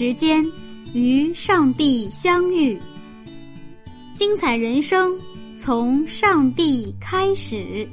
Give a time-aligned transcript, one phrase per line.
[0.00, 0.42] 时间
[0.94, 2.80] 与上帝相遇，
[4.14, 5.14] 精彩人生
[5.58, 7.86] 从上帝开始。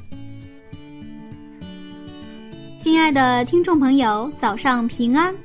[2.79, 5.35] 亲爱的听众朋友，早上平安！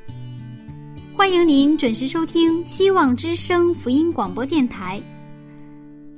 [1.16, 5.02] 欢迎您准时收听希望之声福音广播电台。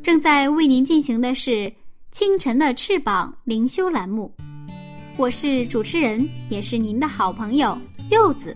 [0.02, 1.72] 正在为您进行的是
[2.12, 4.30] 清晨的翅膀灵修栏目，
[5.16, 7.78] 我是主持人，也是您的好朋友
[8.10, 8.54] 柚子。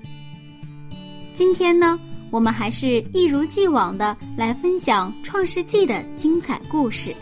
[1.38, 1.96] 今天呢，
[2.32, 7.14] 我们还是一如既往的来分享《创世纪》的精彩故事。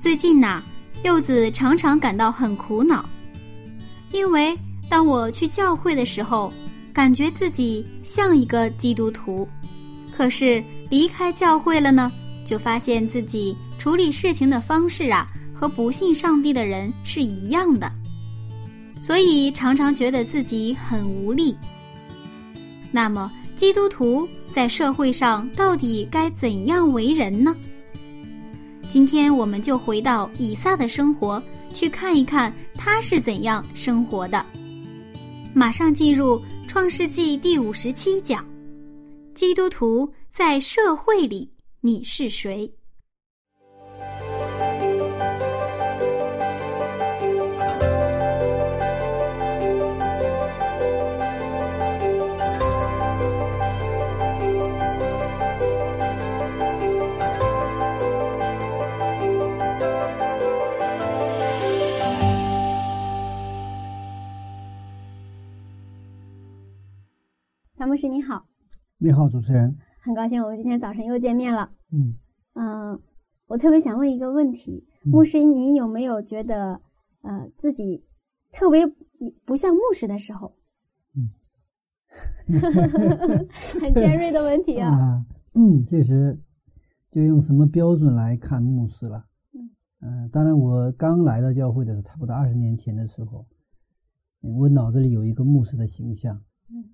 [0.00, 0.60] 最近呐，
[1.04, 3.08] 柚子常常感到很苦恼，
[4.10, 6.52] 因为当我去教会的时候，
[6.92, 9.48] 感觉自己像一个基督徒，
[10.12, 12.10] 可是离开教会了呢，
[12.44, 15.24] 就发现自己处理事情的方式啊，
[15.60, 17.92] 和不信上帝的人是一样的，
[18.98, 21.54] 所以常常觉得自己很无力。
[22.90, 27.54] 那么，基督徒在社会上到底该怎样为人呢？
[28.88, 31.40] 今天我们就回到以撒的生活，
[31.74, 34.44] 去看一看他是怎样生活的。
[35.52, 38.42] 马上进入《创世纪》第五十七讲：
[39.34, 41.50] 基督徒在社会里，
[41.82, 42.72] 你是谁？
[67.90, 68.46] 牧师你好，
[68.98, 71.72] 你好，主持人，很高兴我们今天早晨又见面了。
[71.90, 72.14] 嗯
[72.54, 73.00] 嗯，
[73.48, 76.80] 我特别想问一个问题，牧师，您有没有觉得
[77.22, 78.04] 呃自己
[78.52, 78.86] 特别
[79.44, 80.54] 不像牧师的时候？
[81.16, 81.34] 嗯，
[83.82, 84.86] 很尖锐的问题啊。
[84.94, 86.38] 啊，嗯，其实
[87.10, 89.26] 就用什么标准来看牧师了？
[89.52, 89.68] 嗯
[90.02, 93.44] 嗯，当然，我刚来到教会的时候，差不多二十年前的时候，
[94.42, 96.40] 我脑子里有一个牧师的形象。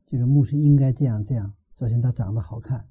[0.07, 1.53] 就是牧师应该这样这样。
[1.79, 2.85] 首先他长得好看，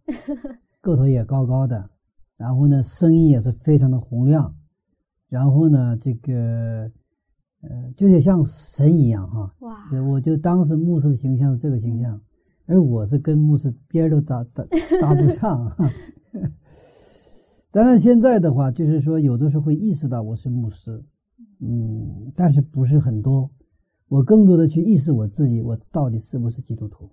[0.82, 1.90] 个头也高高的，
[2.38, 4.56] 然后呢声音也是非常的洪亮，
[5.28, 6.92] 然后呢这个
[7.62, 9.52] 呃就得像神一样哈。
[9.60, 9.76] 哇！
[10.10, 12.22] 我就当时牧师的形象是这个形象，
[12.68, 14.64] 而我是跟牧师边都搭搭
[15.02, 15.76] 搭不 上。
[17.72, 21.04] 当然现在的话，就是说有的时候会意识到我是牧师，
[21.60, 23.50] 嗯，但是不是很多。
[24.08, 27.10] 我更多的去意识我自己，我到底是不是基督徒？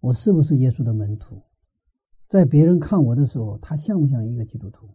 [0.00, 1.42] 我是不是耶稣的门徒？
[2.28, 4.86] 在别人看我的时候，他像不像一个基督徒？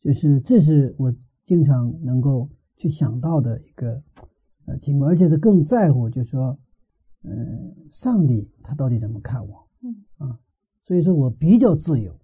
[0.00, 1.12] 就是这是我
[1.44, 4.00] 经常能够去想到的一个
[4.66, 6.56] 呃情况，而且是更在乎，就是说，
[7.24, 9.66] 嗯，上帝他到底怎么看我？
[9.82, 10.38] 嗯啊，
[10.86, 12.16] 所以说我比较自由，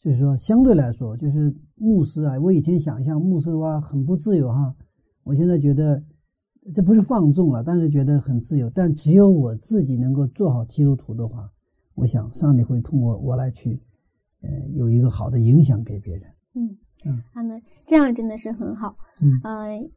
[0.00, 4.74] 就是说相对来说，就是牧师啊，我以前想象牧师的话很不自由哈，
[5.22, 6.02] 我现在觉得。
[6.72, 8.70] 这不是放纵了，但是觉得很自由。
[8.70, 11.50] 但只有我自己能够做好基督徒的话，
[11.94, 13.78] 我想上帝会通过我来去，
[14.40, 16.22] 呃，有一个好的影响给别人。
[16.54, 18.96] 嗯嗯，他们这样真的是很好。
[19.20, 19.90] 嗯嗯，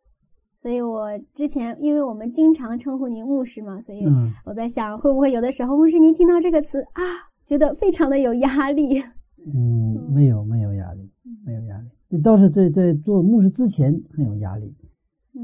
[0.62, 4.06] 所以我之前因为我们经常称呼您牧师嘛，所以
[4.44, 7.02] 我在想，会不会有的时候牧师您听到这个词啊，
[7.46, 9.02] 觉得非常的有压力？
[9.46, 11.10] 嗯，没有没有压力，
[11.46, 12.22] 没有压力。
[12.22, 14.75] 倒是在在做牧师之前很有压力。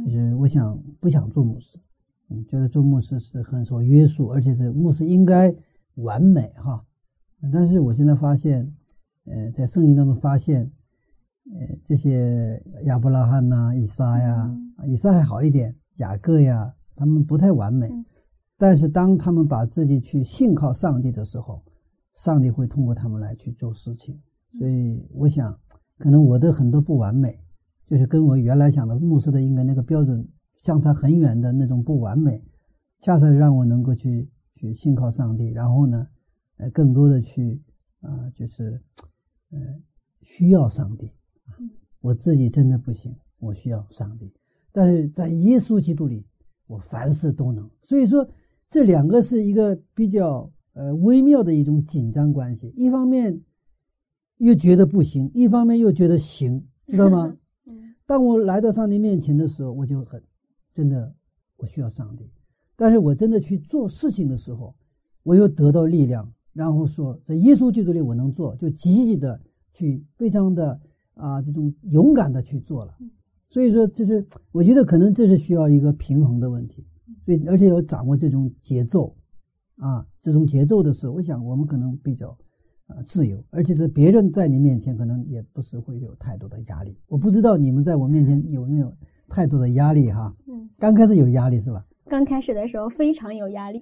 [0.05, 1.79] 就是我想不想做牧师，
[2.29, 5.53] 嗯，觉得做牧师是很受约束，而且是牧师应该
[5.95, 6.83] 完美哈。
[7.51, 8.73] 但是我现在发现，
[9.25, 10.63] 呃，在圣经当中发现，
[11.53, 14.49] 呃，这些亚伯拉罕呐、以撒呀，
[14.87, 17.89] 以撒还好一点，雅各呀，他们不太完美。
[18.57, 21.61] 但是当他们把自己去信靠上帝的时候，
[22.15, 24.19] 上帝会通过他们来去做事情。
[24.57, 25.59] 所以我想，
[25.97, 27.37] 可能我的很多不完美。
[27.87, 30.27] 就是跟我原来想的牧师的应该那个标准
[30.61, 32.41] 相差很远的那种不完美，
[32.99, 36.07] 恰恰让我能够去去信靠上帝，然后呢，
[36.57, 37.61] 呃，更多的去
[38.01, 38.81] 啊，就是
[39.51, 39.59] 呃，
[40.21, 41.11] 需要上帝。
[41.99, 44.31] 我自己真的不行，我需要上帝。
[44.71, 46.25] 但是在耶稣基督里，
[46.67, 47.69] 我凡事都能。
[47.81, 48.27] 所以说，
[48.69, 52.73] 这两个是一个比较呃微妙的一种紧张关系。
[52.75, 53.41] 一方面
[54.37, 57.37] 又觉得不行，一方面又觉得行，知道吗？
[58.13, 60.21] 当我来到上帝面前的时候，我就很
[60.71, 61.11] 真的，
[61.57, 62.29] 我需要上帝。
[62.75, 64.75] 但是我真的去做事情的时候，
[65.23, 69.41] 我又得到力量，然后说在耶稣基督里我能做，就积极的
[69.73, 70.79] 去，非常的
[71.15, 72.95] 啊这种勇敢的去做了。
[73.49, 76.85] 所以说，就是我觉得可能这是需要一个平衡的问题，
[77.25, 79.15] 所以而且要掌握这种节奏
[79.77, 82.37] 啊，这种节奏的时候，我想我们可能比较
[82.95, 86.95] 啊自由，而且是别人在你面前可能也不是会有太多的压力。
[87.07, 88.93] 我不知道你们在我面前有没有
[89.27, 90.33] 太多的压力哈？
[90.47, 91.83] 嗯，刚开始有压力是吧？
[92.05, 93.79] 刚开始的时候非常有压力，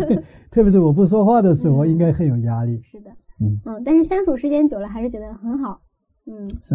[0.50, 2.80] 特别是我不说话的时候，应该很有压力。
[2.82, 3.10] 是的，
[3.40, 5.80] 嗯嗯，但是相处时间久了，还是觉得很好。
[6.26, 6.74] 嗯，是。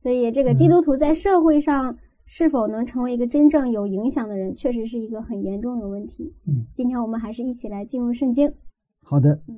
[0.00, 1.96] 所以，这个基督徒在社会上
[2.26, 6.34] 是否能成为一个真正有影响的人，确实是一个很严重的问题。
[6.48, 8.52] 嗯，今天我们还是一起来进入圣经。
[9.00, 9.40] 好的。
[9.46, 9.56] 嗯，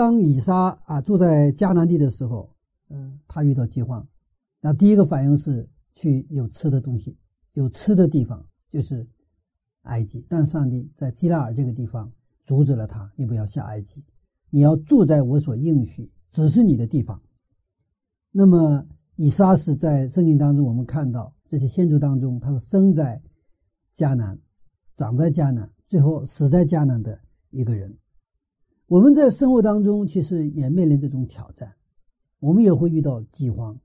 [0.00, 2.48] 当以撒啊住在迦南地的时候，
[2.88, 4.08] 嗯，他遇到饥荒，
[4.62, 7.18] 那第一个反应是去有吃的东西，
[7.52, 9.06] 有吃的地方就是
[9.82, 10.24] 埃及。
[10.26, 12.10] 但上帝在基拉尔这个地方
[12.46, 14.02] 阻止了他，你不要下埃及，
[14.48, 17.20] 你要住在我所应许只是你的地方。
[18.30, 18.86] 那么。
[19.16, 23.20] 以撒是在圣经当中，我们看到这些先祖当中，他是生在
[23.94, 24.38] 迦南、
[24.96, 27.20] 长在迦南，最后死在迦南的
[27.50, 27.94] 一个人。
[28.90, 31.72] 我们在生活当中其实也面临这种挑战，
[32.40, 33.78] 我们也会遇到饥荒，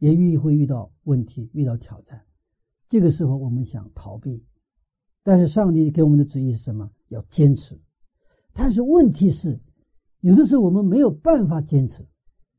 [0.00, 2.20] 也遇会遇到问题、遇到挑战。
[2.88, 4.44] 这个时候我们想逃避，
[5.22, 6.90] 但是上帝给我们的旨意是什么？
[7.10, 7.80] 要坚持。
[8.52, 9.60] 但是问题是，
[10.18, 12.04] 有的时候我们没有办法坚持。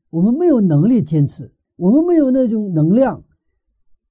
[0.08, 3.22] 我们没有能力坚持，我们没有那种能量，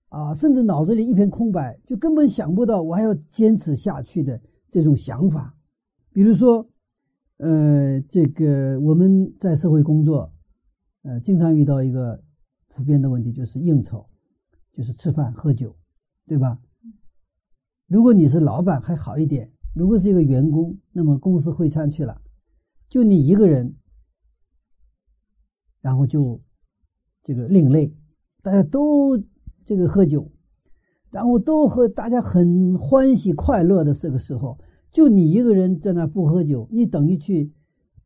[0.09, 5.57] 啊，甚至脑子里一片空白，就根本想不到我还要坚持下去的这种想法。
[6.13, 6.69] 比如说，
[7.37, 10.33] 呃，这个我们在社会工作，
[11.03, 12.23] 呃，经常遇到一个
[12.67, 14.07] 普遍的问题，就是应酬，
[14.73, 15.75] 就是吃饭喝酒，
[16.25, 16.59] 对吧？
[17.87, 22.21] 如果你是老板还好一点，如果是一个员工，那么公司会餐去了，
[22.89, 23.75] 就你一个人。
[25.79, 26.41] 然后就
[27.23, 27.95] 这个另类，
[28.41, 29.17] 大家都
[29.63, 30.29] 这个喝酒，
[31.11, 34.59] 然后都和大家很欢喜快乐的这个时候，
[34.91, 37.51] 就你一个人在那不喝酒，你等于去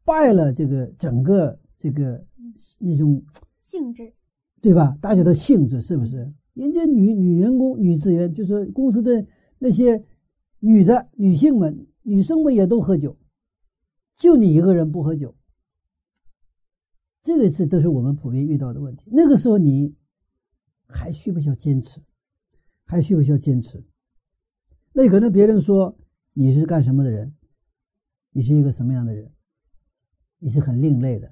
[0.03, 2.25] 败了这个整个这个
[2.79, 3.23] 那种
[3.61, 4.13] 性质，
[4.61, 4.97] 对吧？
[5.01, 6.33] 大家的性质是不是？
[6.53, 9.25] 人家女女员工、女职员，就是公司的
[9.57, 10.03] 那些
[10.59, 13.17] 女的女性们、女生们也都喝酒，
[14.17, 15.33] 就你一个人不喝酒。
[17.23, 19.09] 这个是都是我们普遍遇到的问题。
[19.11, 19.95] 那个时候你
[20.87, 22.01] 还需不需要坚持？
[22.83, 23.81] 还需不需要坚持？
[24.91, 25.95] 那可能别人说
[26.33, 27.33] 你是干什么的人？
[28.31, 29.31] 你是一个什么样的人？
[30.39, 31.31] 你是很另类的，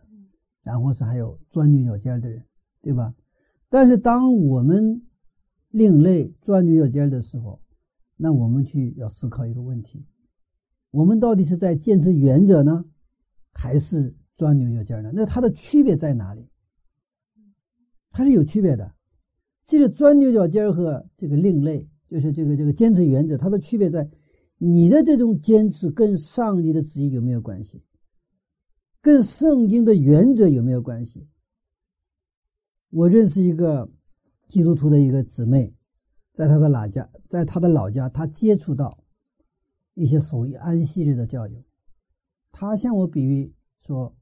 [0.62, 2.44] 然后是还有钻牛角尖的人，
[2.82, 3.14] 对吧？
[3.70, 5.02] 但是当我们
[5.70, 7.62] 另类钻牛角尖的时候，
[8.18, 10.06] 那我们去要思考一个问题：
[10.92, 12.86] 我们到底是在坚持原则呢，
[13.54, 14.16] 还是？
[14.40, 16.48] 钻牛角尖呢，那它的区别在哪里？
[18.10, 18.96] 它是有区别的。
[19.66, 24.10] 其实钻牛角尖和这个另类，就是这个这个坚持原则，它的区别在
[24.60, 27.82] 你的这种坚持跟上帝的旨意有没有关系，
[29.02, 31.28] 跟圣经的原则有没有关系？
[32.92, 33.90] 我认识一个
[34.48, 35.74] 基督徒的一个姊妹，
[36.34, 39.04] 在他的老家，在他的老家，他接触到
[39.96, 41.64] 一些所谓安息日的教育，
[42.52, 44.16] 他向我比喻说。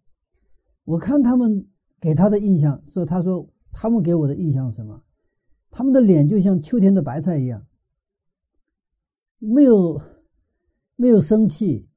[0.84, 1.68] 我看他们
[2.00, 5.04] 给他的印象，说他说他们给我的印象是什么？
[5.70, 7.68] 他们的脸就像秋天的白菜一样，
[9.38, 10.02] 没有
[10.98, 11.88] 没有生气，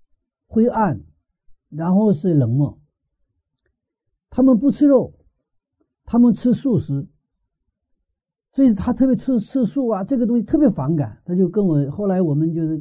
[0.47, 1.03] 灰暗，
[1.71, 2.79] 然后是冷漠。
[4.29, 5.13] 他们不吃肉，
[6.05, 7.09] 他们吃素食，
[8.53, 11.21] 所以他特别吃吃素啊，这个东西特别反感。
[11.25, 12.81] 他就跟我后来我们就是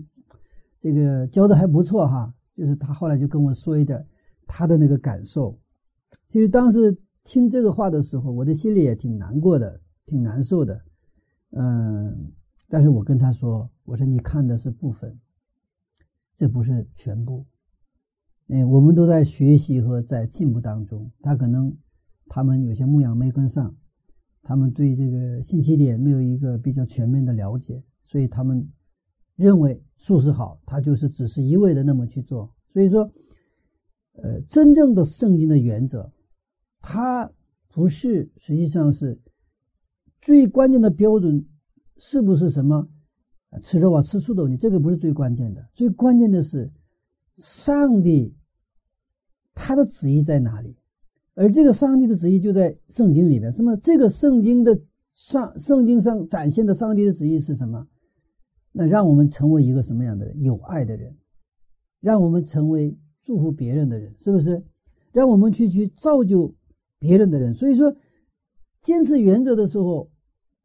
[0.80, 4.06] 这个教的还不错哈，就是他后来就跟我说一点
[4.46, 5.58] 他的那个感受。
[6.28, 10.80] 其实当时听这个话的时候，我的心里也挺难过的，挺难受的。
[11.52, 12.32] 嗯，
[12.68, 15.20] 但是我跟他说：“我说你看的是部分，
[16.40, 17.46] 这不是全部。
[18.48, 21.12] 嗯，我们都在学习和在进步当中。
[21.20, 21.76] 他可能
[22.28, 23.76] 他们有些牧养没跟上，
[24.42, 28.66] 他们对这个信息点没有一个比较全面的了解，所以他们
[29.36, 32.56] 认为素食好，他就是只是一味的那么去做。
[32.72, 33.12] 所以说。”
[34.22, 36.12] 呃，真正的圣经的原则，
[36.82, 37.32] 它
[37.70, 39.18] 不是实际上是
[40.20, 41.48] 最关键的标准，
[41.96, 42.90] 是不是什么
[43.62, 44.58] 吃肉啊、吃素的问题？
[44.58, 46.72] 这个不是最关键的，最关键的是
[47.38, 48.36] 上帝
[49.54, 50.76] 他的旨意在哪里？
[51.34, 53.52] 而这个上帝的旨意就在圣经里面。
[53.52, 53.76] 什么？
[53.78, 54.80] 这个圣经的
[55.16, 57.88] 上，圣经上展现的上帝的旨意是什么？
[58.72, 60.42] 那让我们成为一个什么样的人？
[60.42, 61.18] 有爱的人，
[62.02, 64.64] 让我们成为祝福别人的人，是不是？
[65.12, 66.54] 让我们去去造就
[67.00, 67.54] 别人的人。
[67.54, 67.96] 所以说，
[68.82, 70.12] 坚持原则的时候，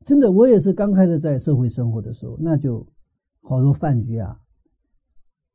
[0.05, 2.87] 真的，我也是刚开始在社会生活的时候，那就
[3.43, 4.37] 好多饭局啊，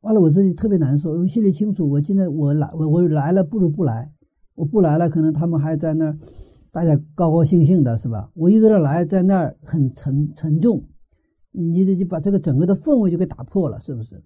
[0.02, 4.12] 完了我自己特别难受，因为心里清楚，我现在我来，我我来了不如不来。
[4.56, 6.18] 我不来了，可能他们还在那儿，
[6.70, 8.30] 大家高高兴兴的，是吧？
[8.34, 10.84] 我一个人来，在那儿很沉沉重，
[11.54, 14.22] 你得就把这个整个的氛围就给打破了，是不是？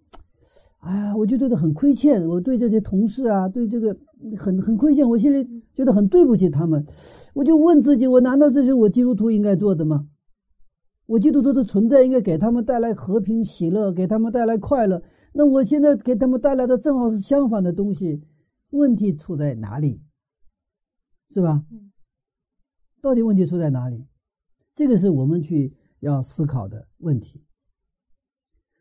[0.79, 3.95] 哎呀，我就觉得很亏欠，我对这些同事啊，对这个
[4.35, 6.83] 很很亏欠，我心里觉得很对不起他们。
[7.35, 10.07] 我就问自己，我难道这是我基督徒应该做的吗？
[11.05, 15.01] 我基督徒的存在应该给他们带来和平喜乐，给他们带来快乐。
[15.33, 18.21] 那我现在给他们带来的正好是相反的东西，
[18.69, 20.01] 问题出在哪里？
[21.29, 21.65] 是吧？
[23.01, 24.05] 到底问题出在哪里？
[24.75, 27.43] 这个是我们去要思考的问题。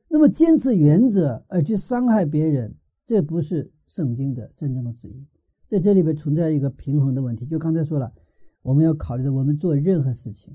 [0.08, 2.76] 那么坚持原则而去伤害别人，
[3.06, 5.26] 这不是圣经的真正的旨意。
[5.68, 7.46] 在这里边存在一个平衡的问题。
[7.46, 8.12] 就刚才说了，
[8.60, 10.54] 我们要考虑的，我们做任何事情，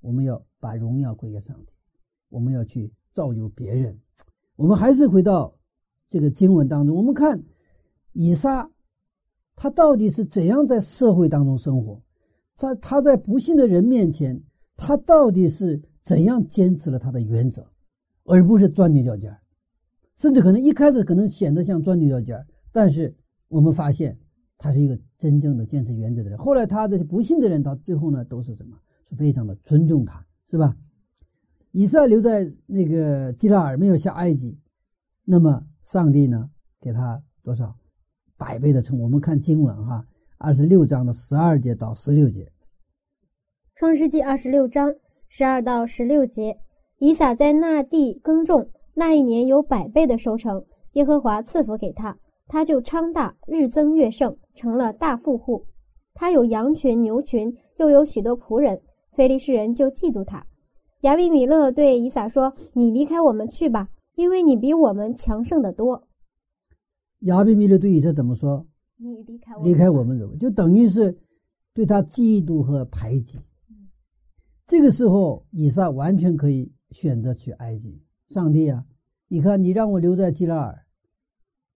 [0.00, 1.72] 我们要把荣耀归给上帝，
[2.28, 3.98] 我们要去造就别人。
[4.56, 5.54] 我们还是回到
[6.08, 7.42] 这个经文当中，我们看
[8.12, 8.70] 以撒。
[9.56, 12.00] 他到底是怎样在社会当中生活？
[12.56, 14.42] 在他在不幸的人面前，
[14.74, 17.70] 他到底是怎样坚持了他的原则，
[18.24, 19.36] 而不是钻牛角尖
[20.16, 23.14] 甚至可能一开始可能显得像钻牛角尖但是
[23.48, 24.18] 我们发现
[24.56, 26.38] 他是一个真正的坚持原则的人。
[26.38, 28.78] 后来他的不幸的人到最后呢，都是什么？
[29.10, 30.74] 是非常的尊重他，是吧？
[31.72, 34.58] 以撒留在那个基拉尔，没有下埃及，
[35.24, 36.48] 那么上帝呢，
[36.80, 37.76] 给他多少？
[38.36, 40.04] 百倍的称，我们看经文哈，
[40.38, 42.50] 二十六章的十二节到十六节。
[43.76, 44.94] 创世纪二十六章
[45.28, 46.58] 十二到十六节，
[46.98, 55.66] 以撒在那地耕种，那一年有百倍的收成，耶和华赐福给他，他就昌大，日增月盛，成了大富户。
[56.14, 58.80] 他有羊群、牛群，又有许多仆人。
[59.20, 60.46] 非利士人就嫉妒他。
[61.02, 66.08] 亚比米勒对以撒说：“你离开我们去吧，因为你比我们强盛的多。”
[67.28, 68.66] 亚比米勒对以撒怎么说？
[68.96, 71.18] 你离开我，离开我们走，就等于是
[71.74, 73.38] 对他嫉妒和排挤。
[74.66, 78.00] 这个时候，以撒完全可以选择去埃及。
[78.30, 78.86] 上帝啊，
[79.28, 80.86] 你看，你让我留在基拉尔，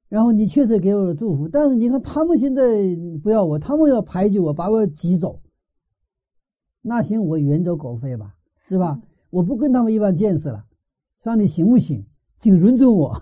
[0.09, 2.63] 然后你确实给我了祝福，但是你看他们现在
[3.23, 5.43] 不要我，他们要排挤我，把我挤走。
[6.87, 8.35] 那行，我远走狗飞吧，
[8.69, 9.01] 是吧？
[9.31, 10.67] 我不跟他们一般见识了。
[11.19, 12.05] 上帝行不行？
[12.39, 13.19] 请允准我。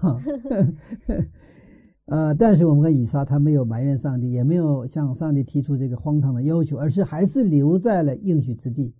[2.07, 8.93] 呃，但是我们看以撒，他没有埋怨上帝，也没有向上帝提出这个荒唐的要求，而是还是留在了应许之地，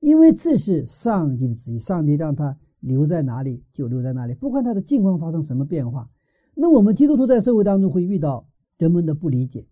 [0.00, 1.78] 因为这是上帝的旨意。
[1.78, 6.08] 上帝让他留在哪里就留在哪里，不管他的境况发生什么变化。
[6.54, 8.48] 那我们基督徒在社会当中会遇到
[8.78, 9.66] 人们的不理解、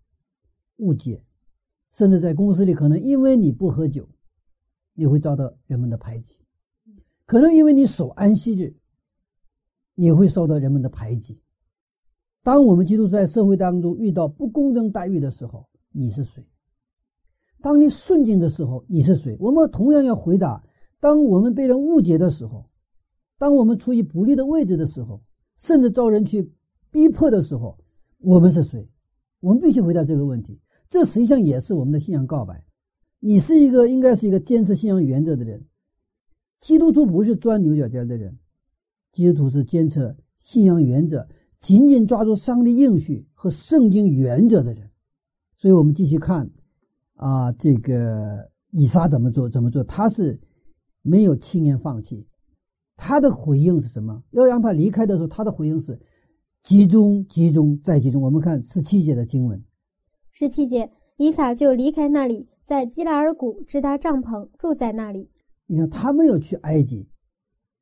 [0.77, 1.23] 误解，
[1.93, 4.09] 甚至在公司里，可能因为你不喝酒，
[4.95, 6.35] 你会遭到人们的排挤；
[7.25, 8.75] 可能因为你守安息日，
[9.95, 11.39] 你会受到人们的排挤。
[12.41, 16.43] 当我们基督在社会当中遇到不公正待遇的时候，你是谁？
[17.61, 19.37] 当你顺境的时候，你是谁？
[19.39, 20.61] 我们同样要回答：
[20.99, 22.69] 当我们被人误解的时候，
[23.37, 25.23] 当我们处于不利的位置的时候，
[25.57, 26.51] 甚至遭人去
[26.89, 27.77] 逼迫的时候，
[28.17, 28.89] 我们是谁？
[29.39, 30.59] 我们必须回答这个问题。
[30.93, 32.63] 这实际上也是我们的信仰告白。
[33.19, 35.65] 你是一个应该是一个坚持信仰原则的人。
[36.59, 38.37] 基督徒不是钻牛角尖的人，
[39.11, 41.27] 基督徒是坚持信仰原则。
[41.59, 44.87] 紧紧抓住上帝应许和圣经原则的人，
[45.57, 46.47] 所以我们继续看，
[47.15, 49.49] 啊，这个以撒怎么做？
[49.49, 49.83] 怎么做？
[49.85, 50.39] 他是
[51.01, 52.23] 没有轻言放弃，
[52.97, 54.21] 他的回应是什么？
[54.29, 55.99] 要让他离开的时候，他的回应是
[56.61, 58.21] 集中、集中再集中。
[58.21, 59.59] 我们看十七节的经文，
[60.35, 65.29] 十七节，以撒就离开那里，在基拉尔谷支搭帐篷，住在那里。
[65.67, 67.07] 你看，他没有去埃及。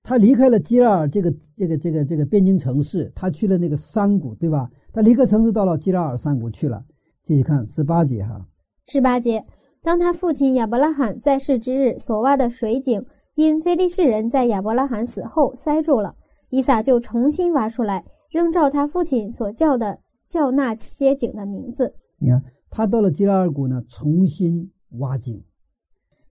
[0.04, 4.70] 他离开了基拉尔这个这个这个这个边境城市，他去了那个山谷，对吧？
[4.92, 6.84] 他离开城市到了基拉尔山谷去了。
[7.24, 8.46] 继续看十八节哈。
[8.88, 9.42] 十八节，
[9.82, 13.02] 当他父亲亚伯拉罕在世之日所挖的水井，
[13.36, 16.14] 因非利士人在亚伯拉罕死后塞住了，
[16.50, 21.94] 以撒就重新挖出来，仍照他父亲所叫的叫那些井的名字。
[22.24, 25.44] 你看，他到了基拉尔谷呢，重新挖井。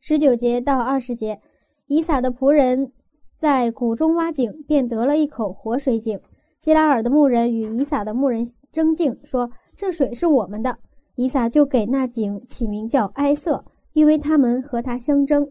[0.01, 1.41] 十九节到二十节，
[1.89, 2.93] 以撒的仆人
[3.37, 6.21] 在谷中挖井，便得了一口活水井。
[6.61, 10.79] 基拉尔的牧人与以撒的牧人争竞，说：“这水是我们的。”
[11.17, 15.51] 以撒就给那井起名叫埃瑟，因为他们和他相争。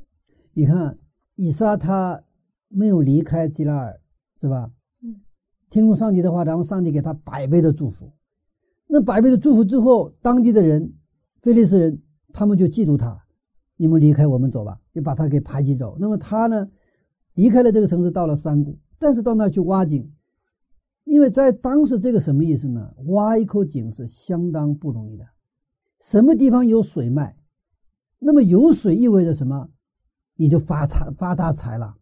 [0.54, 0.98] 你看，
[1.36, 2.24] 以撒他
[2.70, 4.00] 没有离开基拉尔，
[4.38, 4.72] 是吧？
[5.04, 5.20] 嗯，
[5.70, 8.10] 听从上帝的话，然后上帝给他百倍的祝福。
[8.92, 10.92] 那百倍的祝福之后，当地的人，
[11.44, 12.02] 菲利斯人，
[12.34, 13.24] 他们就嫉妒他，
[13.78, 15.96] 你们离开我们走吧，就把他给排挤走。
[16.00, 16.68] 那么他呢，
[17.36, 20.12] 离开了这个城市，到了山谷，但是到那去挖井。
[21.04, 22.96] 因为在当时，这个什么意思呢？
[23.06, 25.26] 挖一口井是相当不容易的。
[26.02, 27.38] 什么地方有水脉，
[28.18, 29.70] 那么有水意味着什么？
[30.36, 31.96] 你就发财发大财了。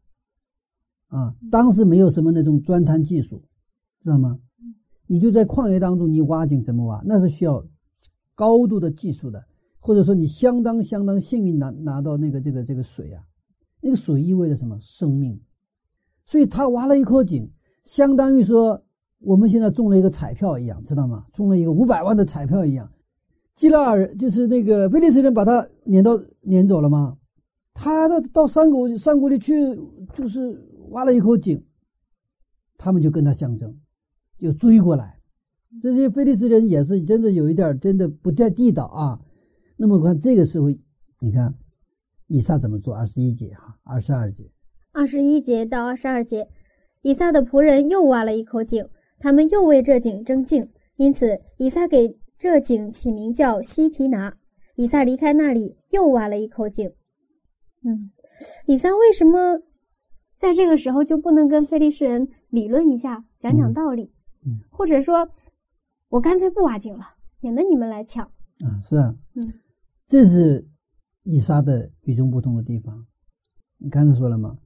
[1.07, 3.43] 啊，当时没有什么那种钻探技术，
[4.01, 4.39] 知道吗？
[5.07, 7.01] 你就在旷野当中，你挖井怎么挖？
[7.05, 7.65] 那是需要
[8.35, 9.43] 高度的技术的，
[9.79, 13.23] 或者说你相当相当幸运拿拿到那个这个这个水啊，
[13.81, 14.77] 那个水意味着什么？
[14.79, 15.39] 生命。
[16.25, 17.49] 所以他挖了一口井，
[17.83, 18.83] 相当于说。
[19.19, 21.25] 我们现在中了一个彩票一样，知道吗？
[21.33, 22.87] 中了一个五百万的彩票一样。
[23.55, 27.17] 基拉尔就是那个菲利斯人，把他撵到撵走了吗？
[27.73, 29.53] 他到到山谷山谷里去，
[30.13, 31.59] 就是挖了一口井，
[32.77, 33.75] 他们就跟他相争，
[34.39, 35.19] 就追过来。
[35.81, 39.19] 这些菲利斯人也是真的有一点真的不太地道啊。
[39.77, 40.69] 那么看这个时候，
[41.19, 41.53] 你看
[42.27, 42.95] 以撒怎么做？
[42.95, 44.49] 二十一节哈，二十二节，
[44.91, 46.47] 二十一节到二十二节，
[47.03, 48.87] 以撒的仆人又挖了一口井。
[49.19, 54.35] 他们又为这井争竞，因此以撒给这井起名叫西提拿。
[54.75, 56.87] 以撒离开那里，又挖了一口井。
[57.83, 58.11] 嗯，
[58.67, 59.59] 以撒为什么
[60.37, 64.03] 在这个时候就不能跟非利士人理论一下，讲讲道理？
[64.03, 64.16] 嗯，
[64.69, 65.29] 或者说，
[66.09, 67.05] 我干脆不挖井了，
[67.39, 68.25] 免得你们来抢。
[68.25, 69.53] 啊，是啊，嗯，
[70.07, 70.67] 这是
[71.23, 73.05] 以撒的与众不同的地方。
[73.77, 74.57] 你刚才说了吗？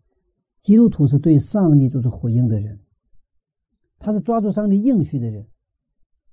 [0.62, 2.80] 基督徒是对上帝做出回应的人。
[3.98, 5.48] 他是抓住上帝应许的人，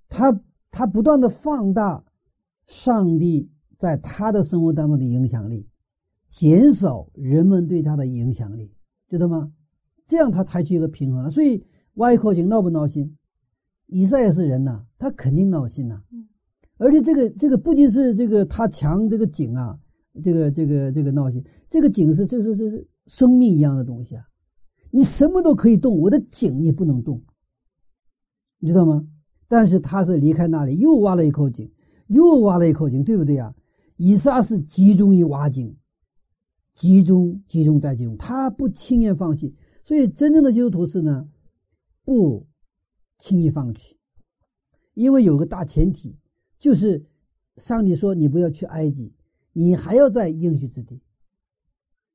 [0.08, 2.04] 他他不断的放大
[2.66, 5.68] 上帝在他的生活当中的影响力，
[6.30, 8.72] 减少人们对他的影响力，
[9.08, 9.52] 知道吗？
[10.06, 11.30] 这样他采取一个平衡了。
[11.30, 11.62] 所以
[11.94, 13.16] 挖一口井闹不闹心？
[13.88, 16.02] 以色列是人呐，他肯定闹心呐。
[16.78, 19.78] 而且这个这个不仅是这个他抢这个井啊，
[20.22, 24.24] 这个这个这个闹心，这个井是这是这是生命一样的东西啊，
[24.90, 27.22] 你什么都可以动，我的井你不能动。
[28.60, 29.06] 你知道吗？
[29.48, 31.70] 但是他是离开那里，又挖了一口井，
[32.08, 33.54] 又挖了一口井，对不对呀？
[33.96, 35.76] 以撒是集中于挖井，
[36.74, 39.54] 集中、集中再集中，他不轻言放弃。
[39.82, 41.28] 所以，真正的基督徒是呢，
[42.04, 42.46] 不
[43.18, 43.96] 轻易放弃，
[44.94, 46.16] 因为有个大前提，
[46.58, 47.04] 就是
[47.56, 49.12] 上帝说你不要去埃及，
[49.52, 51.00] 你还要在应许之地。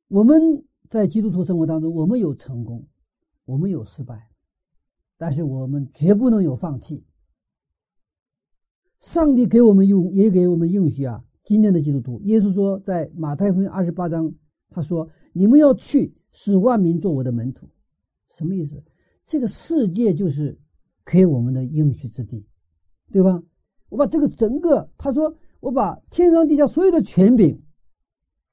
[0.08, 2.88] 我们在基督徒生活当中，我们有成功，
[3.46, 4.30] 我们有失败。
[5.18, 7.06] 但是我们绝不能有放弃。
[9.00, 11.24] 上帝给我们用，也给我们应许啊。
[11.44, 14.34] 今天的基督徒，耶稣说，在马太福音二十八章，
[14.70, 17.70] 他说：“你们要去，使万民做我的门徒。”
[18.32, 18.84] 什么意思？
[19.26, 20.60] 这个世界就是
[21.06, 22.46] 给我们的应许之地，
[23.12, 23.42] 对吧？
[23.90, 27.62] 我把这个整个，他说，我把天上地下所有的权柄，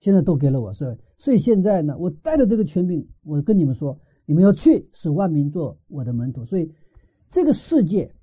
[0.00, 0.96] 现在都给了我，是吧？
[1.18, 3.98] 所以现在呢，我带着这个权柄，我跟你们说。
[4.26, 6.72] 你们要去使万民做我的门徒，所以
[7.28, 8.14] 这个世界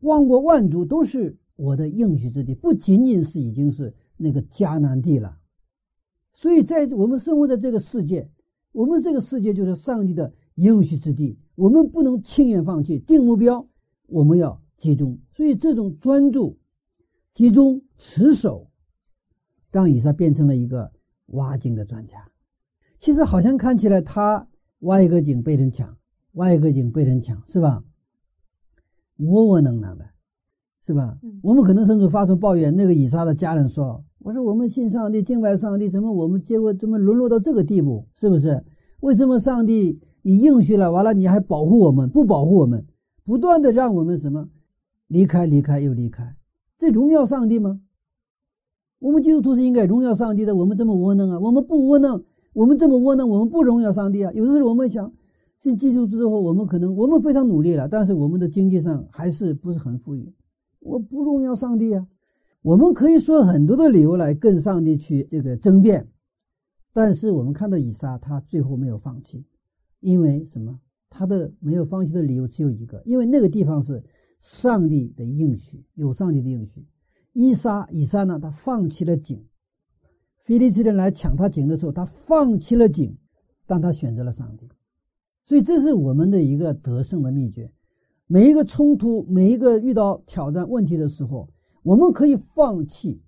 [0.00, 5.36] 万国万族都是我的应许之地，不仅仅是已经是那个迦南地了。
[6.32, 8.30] 所以在我们生活在这个世界，
[8.72, 13.66] 我们这个世界就是上帝的应许之地，我们不能轻言放弃，定目标，
[14.06, 15.18] 我们要集中。
[15.34, 16.58] 所以这种专注、
[17.32, 18.70] 集中、持守，
[19.70, 20.92] 让以撒变成了一个
[21.26, 22.30] 挖井的专家。
[22.98, 24.48] 其实好像看起来他。
[24.82, 25.96] 挖一个井被人抢，
[26.32, 27.84] 挖一个井被人抢，是吧？
[29.18, 30.04] 窝窝囊囊的，
[30.84, 31.20] 是吧？
[31.40, 32.74] 我们可能甚至发出抱怨。
[32.74, 38.08] 那个以撒的家人说：“我说我们信上帝，敬拜上帝，怎么我们结果怎么沦落到这个地步？
[38.12, 38.64] 是不是？
[38.98, 42.86] 为什么上帝你应许了，完了你还保护我们，不保护我们，
[43.24, 44.48] 不断的让我们什么
[45.08, 46.34] 离开，离开又离开？
[46.78, 47.80] 这荣耀上帝吗？
[48.98, 51.38] 我们基督徒是应该荣耀上帝的，我们这么窝囊啊？
[51.38, 52.22] 我们不窝囊。”
[52.54, 54.30] 我们这么窝囊，我们不荣耀上帝啊！
[54.34, 55.10] 有的时候我们想，
[55.58, 60.30] 信基督之后，我们可能我们非常努力了，但是我们的经济上还是不是很富裕。
[60.80, 62.06] 我不荣耀上帝啊！
[62.60, 66.06] 我们可以说很多的理由来跟上帝去这个争辩，
[66.92, 69.46] 但是我们看到以撒，他最后没有放弃，
[70.02, 70.78] 因为什么？
[71.08, 74.02] 他的没有放弃的理由只有一个，因为那个地方是
[74.40, 76.86] 上帝的应许，有上帝的应许。
[77.32, 78.38] 伊莎，以撒呢？
[78.38, 79.42] 他放弃了井。
[80.38, 83.16] 菲利斯人来抢他井的时候，他放弃了井，
[83.66, 84.68] 但他选择了上帝。
[85.44, 87.70] 所以，这是我们的一个得胜的秘诀。
[88.26, 91.48] 每一个冲突，每一个遇到挑战问题的时候，
[91.82, 93.22] 我们可以放弃，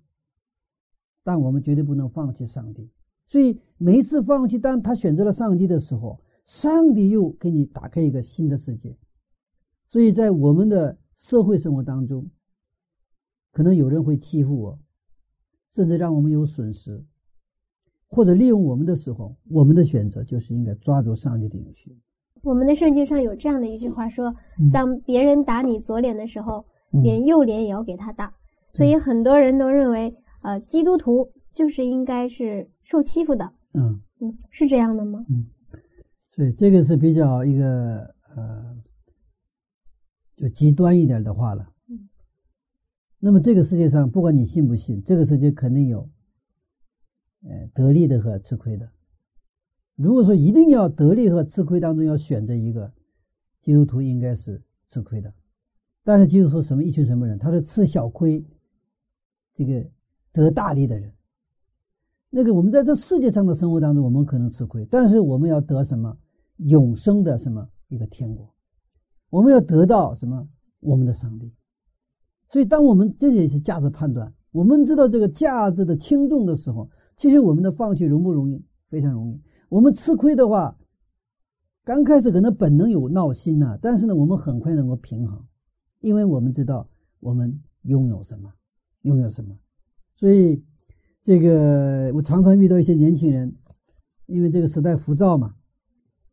[1.23, 2.89] 但我们绝对不能放弃上帝。
[3.27, 8.95] 所以，每一次放弃，当他选择了上帝的时候，上帝又给你打开一个新的世界。
[9.87, 12.29] 所以在我们的社会生活当中，
[13.51, 14.79] 可能有人会欺负我，
[15.71, 17.03] 甚至让我们有损失，
[18.07, 21.97] 或者利用我们的时候，我们的选择就是应该抓住上帝的允许。
[22.43, 24.35] 我们的圣经上有这样的一句话说
[24.71, 26.63] ：“当别人打你左脸的时候，
[27.03, 28.31] 连右脸也要给他打。”
[28.71, 33.51] 所以很多人都认为，呃，基督徒就是应该是受欺负的。
[33.73, 35.25] 嗯嗯，是这样的吗？
[35.29, 35.47] 嗯，
[36.35, 38.75] 所以这个是比较一个呃。
[40.37, 42.09] 就极端一点的话了，嗯，
[43.19, 46.09] 那么这个世界上，不管你信不信，这个世界肯定有，
[47.43, 48.91] 呃，得利的和吃亏的。
[49.95, 52.93] 如果说一定要得利和吃亏当中要选择一个，
[53.61, 55.33] 基督徒应该是吃亏的。
[56.03, 57.39] 但是基督徒什么一群什么人？
[57.39, 58.45] 他是吃小亏，
[59.53, 59.89] 这个
[60.33, 61.13] 得大利的人。
[62.29, 66.17] 那个我们在这世界上的生活当中，我们可能吃亏，但是我们要得什么
[66.57, 68.53] 永生的什么一个天国。
[69.29, 70.47] 我们要得到什么？
[70.79, 71.51] 我们的上帝。
[72.49, 78.63] 所以，当我们这也是价值判断，我们知道这个价值的轻重的时候，其实我们的放弃容不容易？
[78.87, 79.41] 非常容易。
[79.67, 80.77] 我们吃亏的话，
[81.83, 85.43] 刚开始可能本能有闹心呐，但是呢，我们很快能够平衡，
[85.99, 86.87] 因为我们知道
[87.19, 88.53] 我们拥有什么，
[89.01, 89.57] 拥有什么。
[90.15, 90.63] 所以，
[91.23, 93.53] 这个我常常遇到一些年轻人，
[94.27, 95.55] 因为这个时代浮躁嘛，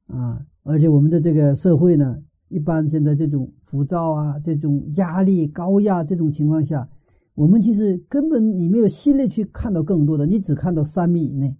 [0.06, 2.22] 啊，而且我们的这个社会呢。
[2.48, 6.86] 一般现在这种浮躁啊，这种压力高压这种情况下，
[7.34, 11.56] 我们其实根本你没有心力去看到更多的，你只看到三米以内。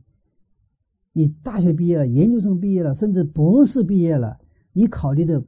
[1.15, 4.39] 你大学毕业了，研究生毕业了，甚至博士毕业了，
[4.75, 5.43] 你考虑的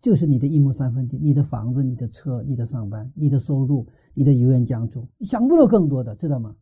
[0.00, 6.56] 就是你的一亩三分地，你的房子、你的车、你的上班、你的收入、你的油盐酱醋，想不到更多的，知道吗？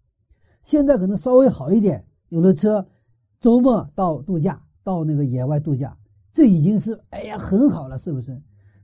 [0.65, 2.85] 现在可能稍微好一点，有了车，
[3.39, 5.97] 周末到度假，到那个野外度假。
[6.33, 8.41] 这已经是哎呀很好了，是不是？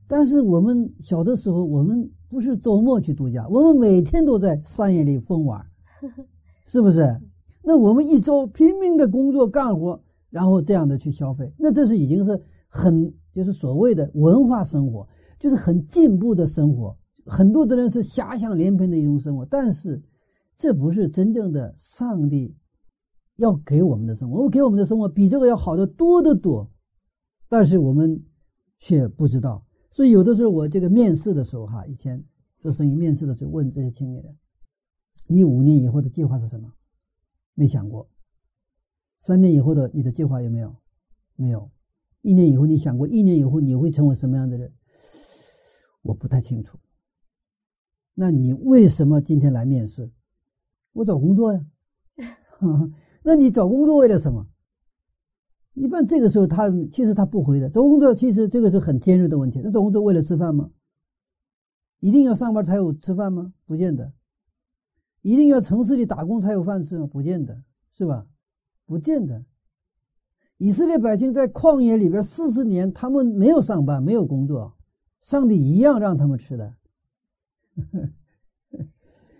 [0.08, 5.64] 但是我们小的时候，我们不是周末去度假，我们每天都在山野里疯玩，
[6.66, 7.20] 是不是？
[7.62, 15.06] 那我们一周拼命的工作干活，然后这样的去消费，那这是已经是很就是所谓的文化生活，
[15.38, 16.96] 就是很进步的生活。
[17.26, 20.02] 很多的人是遐想连篇的一种生活，但是
[20.56, 22.56] 这不是真正的上帝
[23.40, 24.42] 要给我们的生活。
[24.42, 26.70] 我给我们的生活比这个要好的多得多。
[27.48, 28.22] 但是我们
[28.78, 32.22] 却不知道，所以有的时候我这个面试的时候，哈，以前
[32.60, 34.36] 做生意面试的时候问这些青年人
[35.26, 36.72] ：“你五年以后的计划是什么？”
[37.56, 38.08] 没想过。
[39.18, 40.76] 三年以后的你的计划有没有？
[41.34, 41.70] 没有。
[42.22, 43.08] 一年以后你想过？
[43.08, 44.72] 一年以后你会成为什么样的人？
[46.02, 46.78] 我不太清楚。
[48.14, 50.10] 那你为什么今天来面试？
[50.92, 51.66] 我找工作呀。
[53.22, 54.46] 那你找工作为了什么？
[55.74, 57.68] 一般这个时候，他其实他不回的。
[57.70, 59.60] 找工作其实这个是很尖锐的问题。
[59.62, 60.70] 那找工作为了吃饭吗？
[62.00, 63.52] 一定要上班才有吃饭吗？
[63.66, 64.12] 不见得。
[65.22, 67.06] 一定要城市里打工才有饭吃吗？
[67.06, 68.26] 不见得，是吧？
[68.86, 69.44] 不见得。
[70.56, 74.74] 以色列百姓在旷野里边四十年，他们没有上班，没有工作，
[75.20, 76.74] 上帝一样让他们吃的。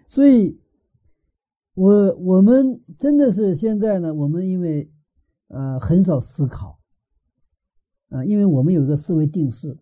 [0.07, 0.60] 所以，
[1.81, 4.91] 我我们真的是现在呢，我们因为。
[5.53, 6.79] 呃，很少思考，
[8.11, 9.77] 啊，因为我们有一个思维定式，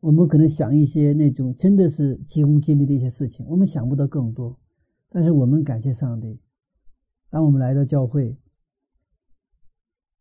[0.00, 4.58] 我们可能想一些那种真的是急功近利的一些事情，我们想不到更多。
[5.08, 6.40] 但是我们感谢上帝，
[7.30, 8.36] 当我们来到教会，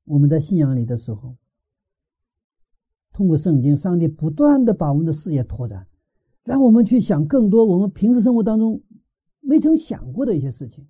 [0.03, 1.38] 我们在信仰里的时候，
[3.13, 5.88] 通过圣经，上帝不断的把我们的视野拓展，
[6.43, 8.79] 让我们去想更多我们平时生活当中
[9.45, 10.86] 没曾想过的一些事情，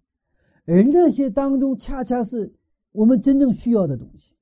[0.65, 2.55] 而那些当中恰恰是。
[2.97, 4.37] 我们真正需要的东西，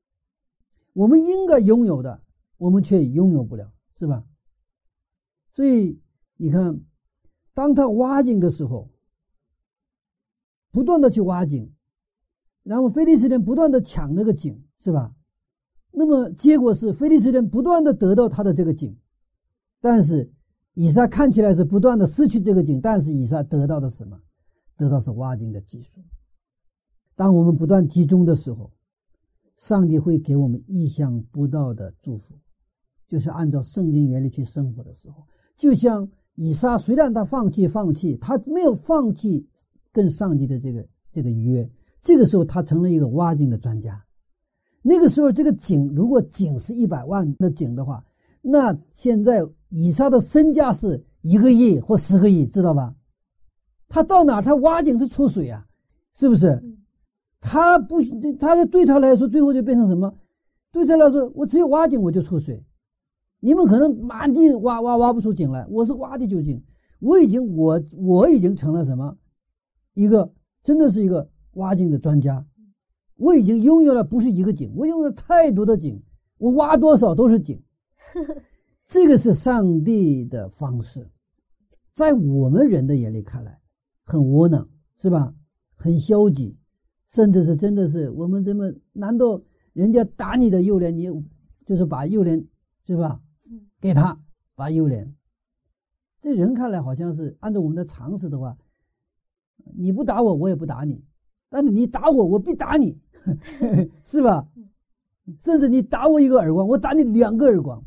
[0.94, 2.22] 我们应该拥有的，
[2.58, 4.24] 我们却拥有不了，是吧？
[5.54, 6.00] 所以
[6.38, 6.80] 你看，
[7.56, 8.92] 当他挖井的时候，
[10.70, 11.74] 不断的去挖井，
[12.62, 15.16] 然后菲利斯人不断的抢那个井，是吧？
[15.90, 18.96] 那么结果是菲利斯人不断的得到他的这个井，
[19.82, 20.32] 但是
[20.74, 24.20] 以撒看起来是不断的失去这个井，但是以撒得到的什么？
[24.76, 26.02] 得到是挖井的技术。
[27.16, 28.72] 当我们不断集中的时候，
[29.56, 32.36] 上帝会给我们意想不到的祝福。
[33.08, 35.24] 就是按照圣经原理去生活的时候，
[35.56, 39.48] 就像以撒，虽然他放弃放弃，他没有放弃
[39.92, 41.70] 跟上帝的这个这个约。
[42.02, 44.04] 这个时候，他成了一个挖井的专家。
[44.82, 48.04] 那个时候，这个井如果井是一百万的井的话，
[48.42, 52.94] 那现在以撒的身价是一个亿或十个亿，知道吧？
[53.90, 55.66] 他到哪他挖井是出水啊，
[56.14, 56.64] 是不是？
[57.42, 58.02] 他不，
[58.40, 60.14] 他对他来说，最后就变成什么？
[60.72, 62.64] 对他来说，我只有挖井我就出水。
[63.40, 66.64] 你们可能满地挖挖挖不出井来，我是挖地就井。
[67.00, 69.18] 我已经我我已经成了什么？
[69.96, 70.32] 一个
[70.64, 71.30] 真的是一个。
[71.56, 72.44] 挖井的专家，
[73.16, 76.02] 我已经拥有了不是一个井，我拥有了太多的井，
[76.40, 77.62] 我挖多少都是井。
[78.94, 81.10] 这个是上帝的方式，
[81.94, 83.60] 在我们人的眼里看来
[84.04, 85.34] 很窝囊，是吧？
[85.76, 86.56] 很消极，
[87.08, 88.72] 甚至是真的是我们这么？
[88.92, 89.42] 难道
[89.74, 91.10] 人家打你的右脸，你
[91.66, 92.46] 就是把右脸
[92.86, 93.20] 是吧？
[93.82, 94.16] 给他
[94.54, 95.16] 把右脸，
[96.22, 98.56] 这人看来好像是按照我们的常识的话，
[99.76, 101.04] 你不打我，我也不打你。
[101.50, 102.96] 但是你打我，我必打你，
[104.06, 104.48] 是吧？
[105.40, 107.84] 甚至你打我一个耳光，我打你两个耳光。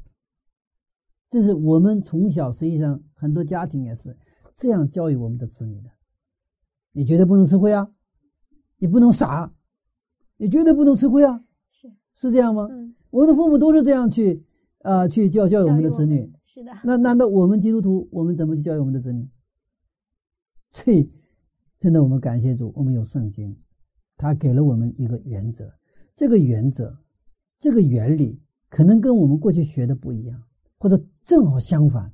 [1.30, 4.16] 这是我们从小实际上很多家庭也是
[4.54, 5.90] 这样教育我们的子女的。
[6.92, 7.90] 你绝对不能吃亏啊，
[8.78, 9.52] 你不能傻，
[10.36, 12.68] 你绝对不能吃亏啊，是是这样吗？
[13.10, 14.44] 我的父母都是这样去
[14.78, 16.32] 啊去教教育我们的子女。
[16.44, 16.72] 是的。
[16.84, 19.28] 那难道我们基督徒我们怎么去教育我们的子女？
[20.70, 21.12] 所以。
[21.78, 23.54] 真的，我们感谢主，我们有圣经，
[24.16, 25.70] 他给了我们一个原则。
[26.16, 26.96] 这个原则，
[27.60, 30.42] 这个原理可能跟我们过去学的不一样，
[30.78, 32.12] 或者正好相反。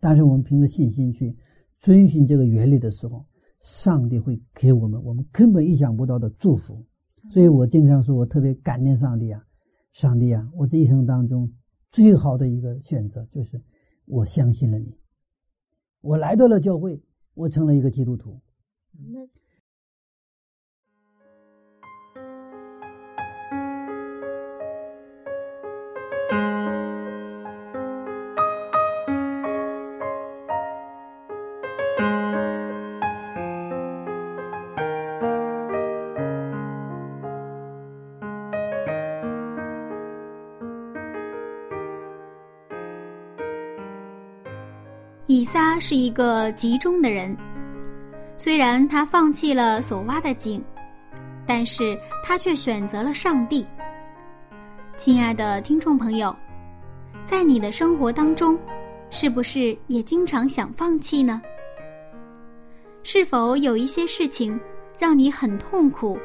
[0.00, 1.36] 但是我们凭着信心去
[1.80, 3.26] 遵循这个原理的时候，
[3.60, 6.84] 上帝会给我们我们根本意想不到的祝福。
[7.30, 9.42] 所以我经常说，我特别感念上帝啊，
[9.92, 11.50] 上帝啊，我这一生当中
[11.90, 13.62] 最好的一个选择就是
[14.04, 14.94] 我相信了你，
[16.02, 18.38] 我来到了教会，我成了一个基督徒。
[45.34, 47.36] 以撒是一个集中的人。
[48.36, 50.62] 虽然他放弃了所挖的井，
[51.44, 53.66] 但是他却选择了上帝。
[54.96, 56.34] 亲爱的听众朋友，
[57.26, 58.56] 在你的生活当中，
[59.10, 61.42] 是不是也经常想放弃呢？
[63.02, 64.58] 是否有一些事情
[65.00, 66.16] 让你很痛苦，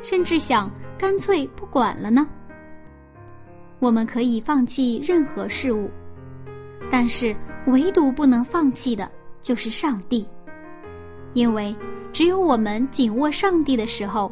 [0.00, 2.24] 甚至想干脆不管了呢？
[3.80, 5.90] 我们可以放弃任何事物，
[6.88, 7.34] 但是
[7.68, 9.08] 唯独不能放弃的
[9.40, 10.26] 就是上帝。
[11.34, 11.74] 因为
[12.12, 14.30] 只有我们紧握上帝的时候，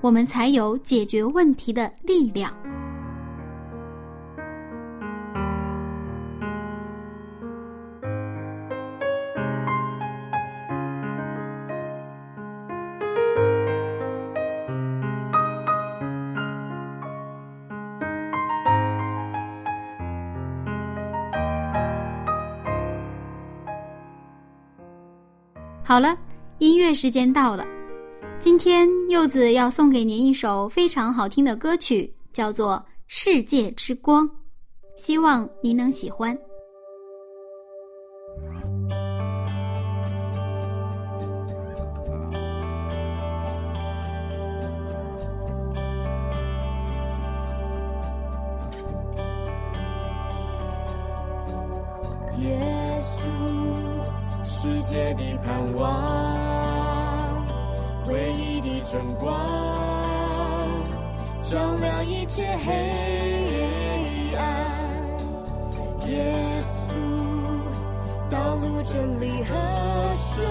[0.00, 2.52] 我们才有解决问题的力量。
[25.92, 26.16] 好了，
[26.58, 27.66] 音乐时间到了。
[28.38, 34.26] 今天柚子要送给您一首非常好听的歌曲，叫做《世界之光》，
[34.96, 36.34] 希望您能喜欢。
[58.84, 59.38] 晨光，
[61.40, 64.66] 照亮一切黑暗。
[66.08, 66.94] 耶稣，
[68.28, 69.54] 道路真理和
[70.14, 70.44] 生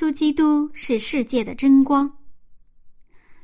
[0.00, 2.16] 耶稣基督是世界的真光，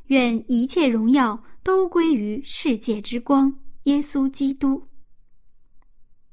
[0.07, 4.85] 愿一切荣耀都归于世界之光耶稣基督。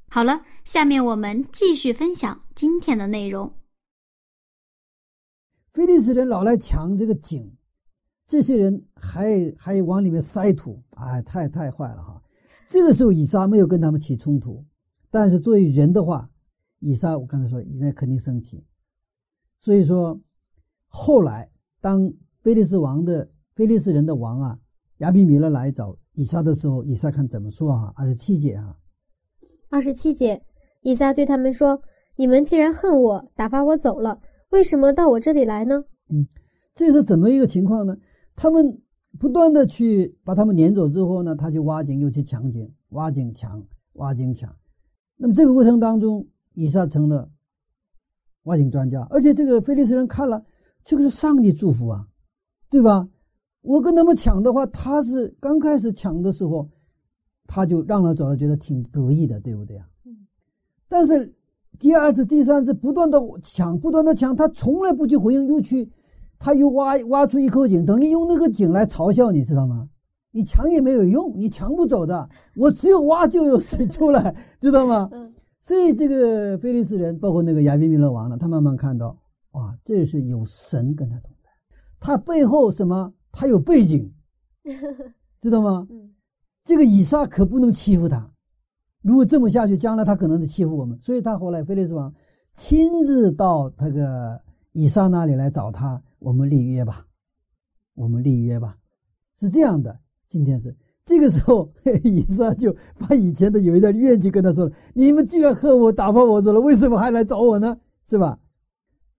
[0.08, 3.52] 好了，下面我们继续分享今天的内容。
[5.74, 7.54] 菲利斯人老来抢这个井，
[8.26, 12.22] 这些人还还往里面塞土，哎，太太坏了哈！
[12.66, 14.64] 这个时候以撒没有跟他们起冲突，
[15.10, 16.30] 但是作为人的话，
[16.78, 18.64] 以撒我刚才说，那肯定生气。
[19.64, 20.20] 所以说，
[20.88, 21.50] 后来
[21.80, 22.12] 当
[22.42, 24.58] 菲利斯王的菲利斯人的王啊
[24.98, 27.90] 亚比米勒来找以撒的时候，以撒看怎么说啊？
[27.96, 28.76] 二十七节啊，
[29.70, 30.42] 二十七节，
[30.82, 31.80] 以撒对他们说
[32.16, 35.82] ：“你们既然恨我，打发我走了，为什么到我这里来呢？
[36.10, 36.28] 嗯
[36.74, 37.96] 这是怎么一个情况呢？
[38.36, 38.82] 他们
[39.18, 44.54] 不断的去把他们撵走之后呢，他就挖井又去抢井，挖井抢，挖井抢。
[45.16, 47.30] 那么这个过程当中，以撒成了
[48.44, 50.42] 挖井专家，而且这个菲利斯人看了，
[50.84, 52.06] 这个是上帝祝福啊，
[52.70, 53.06] 对吧？
[53.62, 56.68] 我跟他们抢的话，他是刚开始抢的时候，
[57.46, 59.86] 他就让了走了，觉得挺得意的，对不对啊？
[60.04, 60.16] 嗯
[60.88, 61.34] 但是
[61.78, 65.90] 第二次、第三次不断的抢，不断的抢，他从来不去回应，又去，
[66.38, 69.88] 他又挖挖出一口井，等于用那个井来嘲笑你，知道吗？
[70.30, 75.08] 你抢也没有用，你抢不走的，我只有挖就有水出来，知道吗？
[75.12, 75.33] 嗯
[75.64, 79.18] 所以这个菲利斯人，包括那个亚比米勒王呢，他慢慢看到，
[79.52, 81.48] 哇，这是有神跟他同在，
[81.98, 83.14] 他背后什么？
[83.32, 84.12] 他有背景，
[85.40, 85.88] 知道吗？
[85.90, 86.10] 嗯
[86.64, 88.30] 这个以撒可不能欺负他，
[89.02, 90.98] 如果这么下去，将来他可能得欺负我们。
[91.00, 92.14] 所以他后来菲利斯王
[92.54, 94.38] 亲自到那个
[94.72, 97.06] 以撒那里来找他，我们立约吧，
[97.94, 98.78] 我们立约吧，
[99.40, 99.98] 是这样的。
[100.28, 101.70] 今天是这个时候，
[102.02, 107.78] 以撒就把以前的有一点怨气跟他说了：“你们既然恨我打发我走了，为什么还来找我呢？
[108.08, 108.38] 是吧？”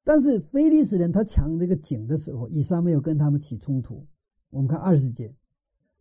[0.04, 4.04] 但是菲利斯人他抢这个井的时候，以撒没有跟他们起冲突。
[4.50, 5.32] 我们看二十节，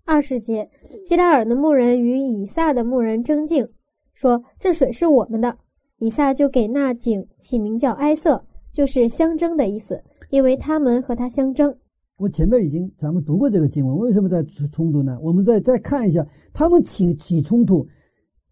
[0.05, 0.69] 二十节，
[1.05, 3.67] 基拉尔的牧人与以撒的牧人争竞，
[4.15, 5.57] 说：“这水是我们的。”
[5.99, 11.75] 以撒就给那井起名叫埃瑟，就是相争的意思，因为他们和他相争。
[12.17, 15.19] 我前面已经咱们读过这个经文，为什么在冲突呢？
[15.21, 17.87] 我们再再看一下，他们起起冲突，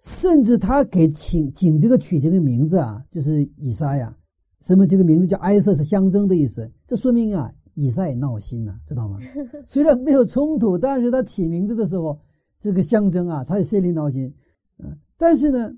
[0.00, 4.16] 甚至他给请井这个取这个名字啊，就是以撒呀，
[4.60, 7.52] 什么这个名字叫埃瑟是相争的意思，这说明啊。
[7.74, 9.18] 以撒也闹心了，知道吗？
[9.66, 12.20] 虽然没有冲突，但是他起名字的时候，
[12.60, 14.30] 这个象征啊，他也心里闹心。
[14.76, 15.72] 嗯，但是呢，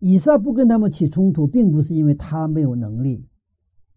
[0.00, 3.24] 以撒不跟他们起冲突，并不是因为他没有能力，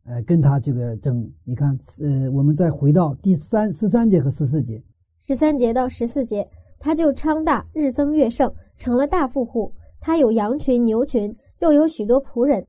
[0.06, 1.30] 呃，跟他这个争。
[1.44, 4.84] 你看，呃，我们再回到第三十三节和十四节，
[5.20, 6.48] 十三节到十四节，
[6.80, 9.74] 他就昌大，日增月盛，成了大富户。
[10.00, 12.68] 他有羊群、牛群，又有许多仆人。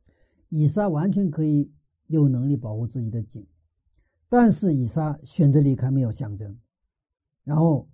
[0.48, 1.70] 以撒完全可以
[2.06, 3.46] 有能力保护自己的井。
[4.28, 6.56] 但是以撒选择离开，没有象征。
[7.44, 7.86] 然后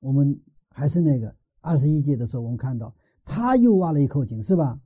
[0.00, 0.38] 我们
[0.70, 2.92] 还是那个二十一节的时候，我们看到
[3.24, 4.80] 他又挖了一口井，是吧？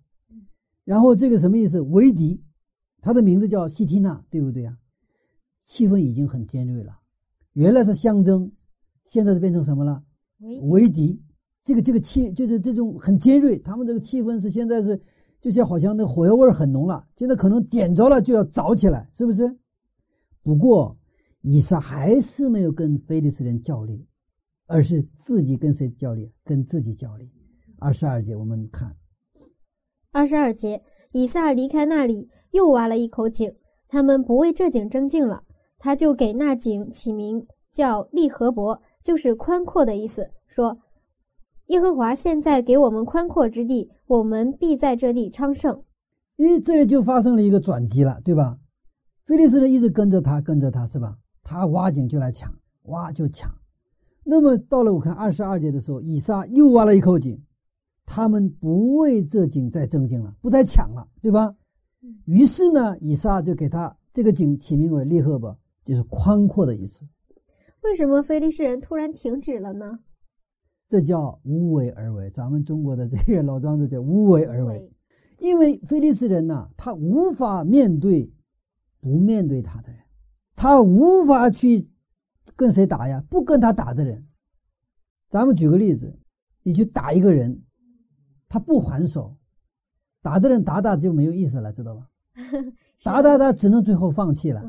[0.84, 1.80] 然后这个什么意思？
[1.80, 2.38] 为敌，
[3.04, 4.78] 他的名字叫希提娜，对不对啊？
[5.66, 6.98] 气氛已经很尖锐了。
[7.52, 8.50] 原来是象征，
[9.04, 10.02] 现在是变成什么了？
[10.62, 11.22] 为敌。
[11.64, 13.58] 这个这个气就是这种很尖锐。
[13.58, 14.98] 他们这个气氛是现在是
[15.38, 19.54] 就像好像那火药味很浓了，现在可能点着了就要着起来，是不是？
[20.42, 20.96] 不过，
[21.42, 24.06] 以撒还是没有跟非利士人较力，
[24.66, 26.32] 而是自己跟谁较力？
[26.42, 27.30] 跟自己较力。
[27.78, 28.96] 二十二节，我们看。
[30.10, 30.82] 二十二节，
[31.12, 33.52] 以撒离开那里，又挖了一口井。
[33.88, 35.42] 他们不为这井争竞了，
[35.78, 40.30] 他就给那井起名叫利和伯，就是宽阔的意思。
[40.46, 40.78] 说：
[41.66, 45.82] 耶和华现在给我们宽阔之地，我们必在这地昌盛。
[46.36, 48.58] 咦，这里就发生了一个转机了，对吧？
[49.24, 51.16] 菲利斯人一直跟着他，跟着他是吧？
[51.42, 52.52] 他挖井就来抢，
[52.84, 53.50] 挖就抢。
[54.24, 57.40] 那么到了我看二十二节的时候，以撒又挖了一口井，
[58.06, 61.54] 他们不为这井再争竞了，不再抢了，对吧？
[62.26, 67.06] 于是呢，以撒就给他这个井起名为利赫伯，就是宽阔的意思。
[67.82, 70.00] 为什么非利士人突然停止了呢？
[70.88, 72.30] 这叫无为而为。
[72.30, 74.90] 咱们中国的这个老庄子叫无为而为，
[75.38, 78.30] 因为非利士人呢，他无法面对。
[79.00, 80.00] 不面对他的人，
[80.56, 81.90] 他无法去
[82.56, 83.22] 跟谁打呀？
[83.28, 84.26] 不跟他打的人，
[85.28, 86.18] 咱们举个例子，
[86.62, 87.62] 你去打一个人，
[88.48, 89.36] 他不还手，
[90.24, 92.08] 打的人打打就没有意思了，知道吧？
[93.04, 94.62] 打打打只能最后放弃了，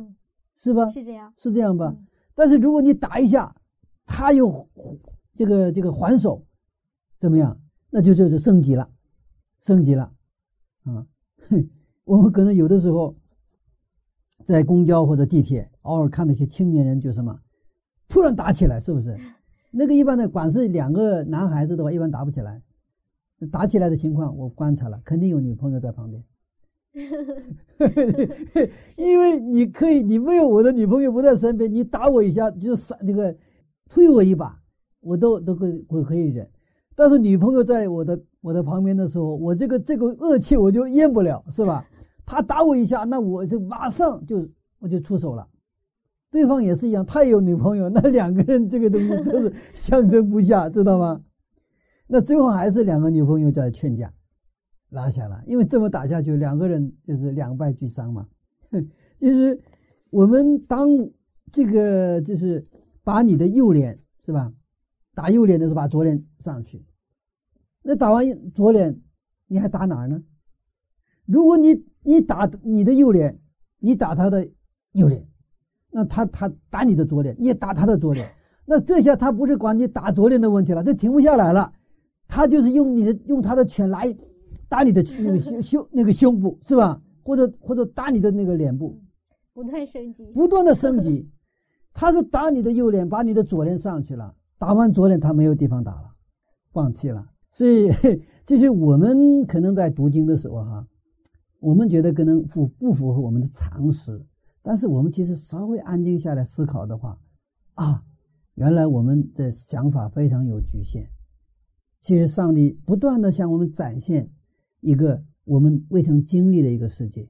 [0.57, 0.89] 是吧？
[0.91, 1.95] 是这样，是这样吧？
[2.35, 3.55] 但是如果你打一下，
[4.05, 4.67] 他又
[5.37, 6.45] 这个这个还手，
[7.19, 7.57] 怎么样？
[7.89, 8.89] 那就就是升级了，
[9.61, 10.11] 升级了，
[10.83, 11.07] 啊！
[12.03, 13.15] 我们可能有的时候。
[14.45, 17.39] 在公交或者地铁，偶尔看到一些青年人就什么，
[18.07, 19.17] 突然打起来，是不是？
[19.73, 22.61] 那个一般的，管是两个男孩子的话，一般打不起来。
[23.51, 26.23] 打起来的情况，我观察了，肯定有女朋友在旁边。
[28.95, 33.35] 因为你可以，你没有我的女朋友不在身边，你打我一下，就闪这个，
[33.89, 34.57] 推我一把，
[35.01, 36.49] 我都都可我可以忍。
[36.95, 41.85] 但是女朋友在我的我的旁边的时候，我这个这个恶气我就咽不了，是吧？
[42.25, 44.47] 他打我一下，那我就马上就
[44.79, 45.45] 我就出手了。
[46.31, 51.21] 对方也是一样，他也有女朋友，那两个人这个东西都是相争不下，知道吗？
[52.07, 54.13] 那最后还是两个女朋友在劝架，
[54.89, 55.43] 拉下了。
[55.47, 58.27] 因为这么打下去，两个人就是两败俱伤嘛。
[59.17, 59.59] 就是
[60.09, 60.87] 我们当
[61.51, 62.67] 这个就是
[63.03, 64.51] 把你的右脸是吧，
[65.13, 66.85] 打右脸的时候把左脸上去，
[67.81, 69.01] 那打完左脸
[69.47, 70.21] 你还打哪儿呢？
[71.25, 73.39] 如果你你打你的右脸，
[73.79, 74.47] 你打他的
[74.91, 75.27] 右脸，
[75.91, 78.29] 那他他打你的左脸，你也打他的左脸，
[78.65, 81.71] 那这下他不是管你打左脸的问题了，这停不下来了，
[82.27, 84.03] 他就是用你的用他的拳来
[84.67, 87.01] 打你的那个胸胸那个胸部是吧？
[87.23, 88.99] 或者或者打你的那个脸部，
[89.53, 91.27] 不断升级，不断的升级，
[91.93, 96.11] 他是打你的右脸，把你的左脸上去了，打完左脸他没有地方打了，
[96.71, 97.27] 放弃了。
[97.51, 97.89] 所以
[98.45, 100.87] 这是我们可能在读经的时候哈。
[101.61, 104.23] 我们觉得可能符不符合我们的常识，
[104.61, 107.17] 但是我们其实稍微安静下来思考的话，
[107.73, 108.03] 啊，
[108.53, 111.09] 原来我们的想法非常有局限。
[112.05, 114.29] 其实上帝不断的向我们展现
[114.79, 117.27] 一个我们未曾经历的一个世界，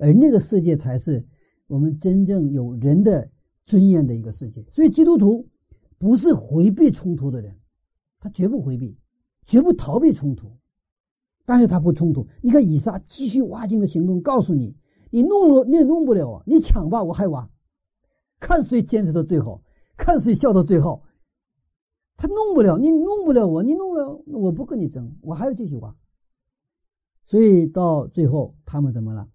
[0.00, 1.24] 而那个世界才是
[1.68, 3.30] 我们真正有人的
[3.66, 4.66] 尊严的一个世界。
[4.72, 5.46] 所以基督徒
[5.96, 7.54] 不是回避冲突的人，
[8.18, 8.98] 他绝不回避，
[9.46, 10.50] 绝不逃避冲突，
[11.44, 12.26] 但是他不冲突。
[12.42, 14.74] 你看以撒继续挖井的行动，告诉你，
[15.12, 17.48] 你弄了你也弄不了啊，你抢吧，我还挖，
[18.40, 19.62] 看谁坚持到最后，
[19.96, 21.04] 看谁笑到最后。
[22.16, 25.94] 他弄不了，你弄不了我，你弄了我不跟你争，我还要继续挖。
[27.24, 29.28] 所以到最后，他们怎么了？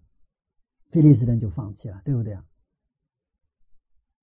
[0.90, 2.44] 菲利斯人就放弃了，对不对啊？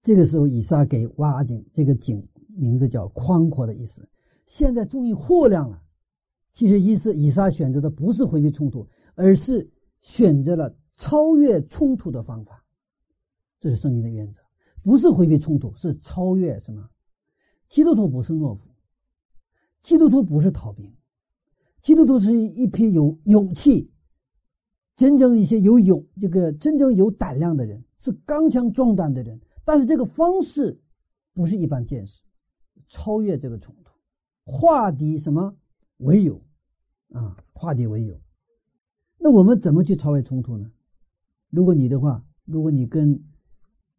[0.01, 4.07] 这个时候，以撒给挖井，这个井名字叫“宽阔”的意思。
[4.45, 5.83] 现在终于货亮了。
[6.51, 9.69] 其实，意思以撒选择的不是回避冲突，而是
[10.01, 12.65] 选择了超越冲突的方法。
[13.59, 14.41] 这是圣经的原则，
[14.81, 16.89] 不是回避冲突，是超越什么？
[17.69, 18.67] 基督徒不是懦夫，
[19.83, 20.91] 基督徒不是逃兵，
[21.81, 23.91] 基督徒是一批有勇气、
[24.95, 29.39] 真正一些有勇这个真正有胆量的人，是刚强壮胆的人。
[29.63, 30.81] 但是这个方式
[31.31, 32.23] 不是一般见识，
[32.87, 33.93] 超越这个冲突，
[34.45, 35.55] 化敌什么
[35.97, 36.41] 为友
[37.11, 37.37] 啊？
[37.53, 38.19] 化敌为友。
[39.19, 40.71] 那我们怎么去超越冲突呢？
[41.51, 43.23] 如果你的话，如果你跟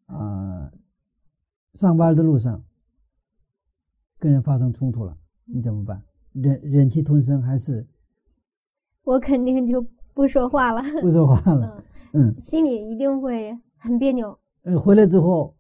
[0.07, 0.73] 啊
[1.75, 2.65] 上班的路上。
[4.21, 5.17] 跟人发生冲突了，
[5.47, 6.01] 你怎么办？
[6.35, 7.85] 忍忍气吞声还是？
[9.03, 10.83] 我肯定就不说话了。
[11.01, 14.39] 不说话了，嗯，心里一定会很别扭。
[14.65, 15.57] 嗯，回来之后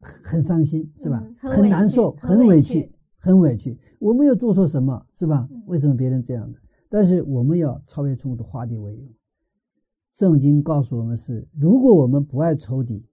[0.00, 1.20] 很伤心，是吧？
[1.40, 3.76] 很难受，很委屈，很委屈。
[3.98, 5.48] 我没有做错什么，是吧？
[5.66, 6.58] 为什么别人这样的？
[6.88, 9.02] 但是我们要超越冲突，化敌为友。
[10.12, 13.04] 圣经告诉我们是：如果我们不爱仇敌，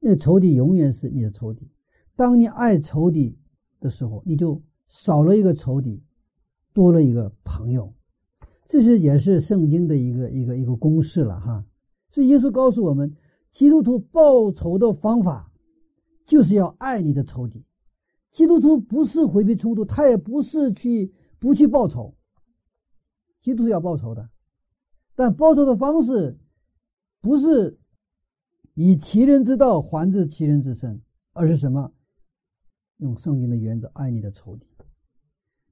[0.00, 1.70] 那仇敌永远是你的仇敌。
[2.16, 3.38] 当你爱仇敌。
[3.82, 6.02] 的时候，你就少了一个仇敌，
[6.72, 7.92] 多了一个朋友，
[8.68, 11.62] 这是也是圣经的一个一个一个公式了哈。
[12.08, 13.14] 所以耶稣告诉我们，
[13.50, 15.50] 基督徒报仇的方法
[16.24, 17.64] 就是要爱你的仇敌。
[18.30, 22.14] 基督徒不是回避冲突，他也不是去不去报仇。
[23.42, 24.30] 基督徒要报仇的，
[25.14, 26.38] 但报仇的方式
[27.20, 27.78] 不是
[28.74, 31.02] 以其人之道还治其人之身，
[31.32, 31.92] 而是什么？
[33.02, 34.66] 用圣经的原则爱你的仇敌，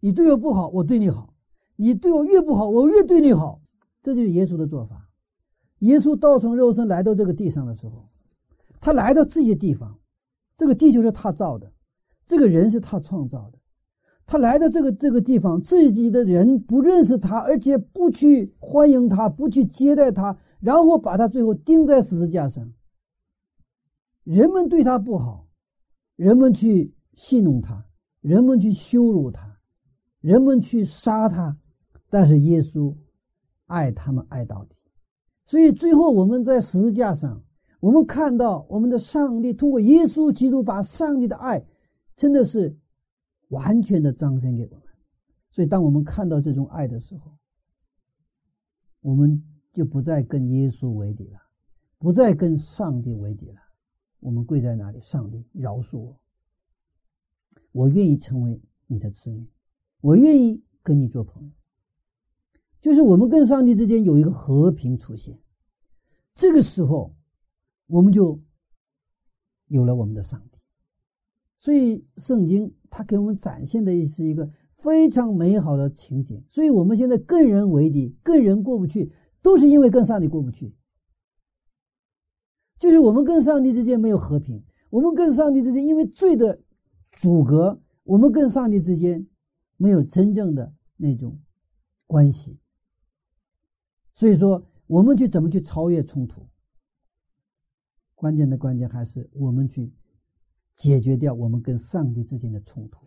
[0.01, 1.33] 你对我不好，我对你好；
[1.76, 3.61] 你对我越不好，我越对你好。
[4.03, 5.09] 这就是耶稣的做法。
[5.81, 8.09] 耶稣道成肉身来到这个地上的时候，
[8.81, 9.99] 他来到这些地方，
[10.59, 11.72] 这个地球是他造的，
[12.26, 13.59] 这个人是他创造的。
[14.26, 22.72] 他来到这个这个地方，自己的人不认识他，而且不去欢迎他，不去接待他，然后把他最后钉在十字架上。
[24.24, 25.47] 人们对他不好，
[26.16, 26.93] 人们去。
[27.21, 27.85] 戏弄他，
[28.23, 29.61] 人们去羞辱他，
[30.23, 31.55] 人们去杀他，
[32.09, 32.97] 但是耶稣
[33.66, 34.75] 爱他们爱到底。
[35.45, 37.45] 所以最后我们在十字架上，
[37.79, 41.62] 我们看到我们的上帝通过耶稣基督把上帝的爱
[42.16, 42.75] 真的是
[43.49, 44.85] 完全的彰显给我们。
[45.51, 47.31] 所以当我们看到这种爱的时候，
[49.03, 49.45] 我们
[49.75, 51.39] 就不再跟耶稣为敌了，
[51.99, 53.61] 不再跟上帝为敌了。
[54.21, 56.20] 我们跪在那里，上帝饶恕我。
[57.73, 59.47] 我愿意成为你的子女，
[60.01, 61.51] 我愿意跟你做朋友。
[62.81, 65.39] 就是我们跟上帝之间有一个和平出现，
[66.35, 67.14] 这个时候，
[67.87, 68.41] 我们就
[69.66, 70.59] 有了我们的上帝。
[71.59, 76.43] 所以，圣经它给我们展现的是一个非常美好的情景。
[76.49, 79.12] 所以，我们现在跟人为敌，跟人过不去，
[79.43, 80.75] 都是因为跟上帝过不去。
[82.79, 86.61] 就是我们跟上帝之间没有和平，我们跟上帝之间因为罪的。
[87.13, 89.27] 阻隔我们跟上帝之间
[89.77, 91.39] 没有真正的那种
[92.07, 92.59] 关系，
[94.15, 96.49] 所以说我们去怎么去超越冲突？
[98.15, 99.93] 关键的关键还是我们去
[100.75, 103.07] 解决掉我们跟上帝之间的冲突。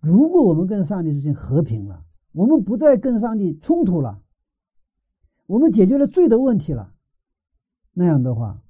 [0.00, 4.22] 如果我们跟上帝之间和平了，我们不再跟上帝冲突了，
[5.46, 6.94] 我们解决了罪的问题了，
[7.92, 8.62] 那样的话，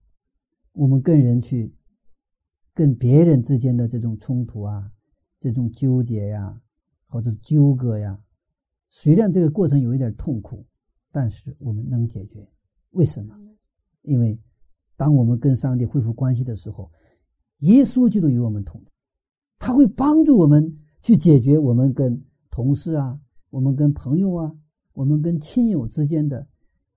[0.72, 1.75] 我们跟人去。
[2.76, 4.92] 跟别人之间的这种冲突啊，
[5.40, 6.60] 这种纠结呀，
[7.06, 8.20] 或者纠葛呀，
[8.90, 10.62] 虽然这个过程有一点痛苦，
[11.10, 12.46] 但是我们能解决。
[12.90, 13.34] 为什么？
[14.02, 14.38] 因为
[14.94, 16.92] 当我们跟上帝恢复关系的时候，
[17.60, 18.90] 耶稣基督与我们同在，
[19.58, 23.18] 他会帮助我们去解决我们跟同事啊、
[23.48, 24.54] 我们跟朋友啊、
[24.92, 26.46] 我们跟亲友之间的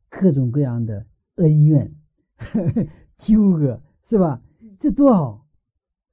[0.10, 1.90] 各种各样的恩怨、
[2.36, 4.44] 呵 呵纠葛，是吧？
[4.78, 5.46] 这多好！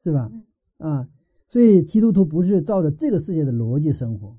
[0.07, 0.31] 是吧？
[0.79, 1.09] 啊，
[1.49, 4.39] 所以基督徒不是照着这个世界的逻辑生活，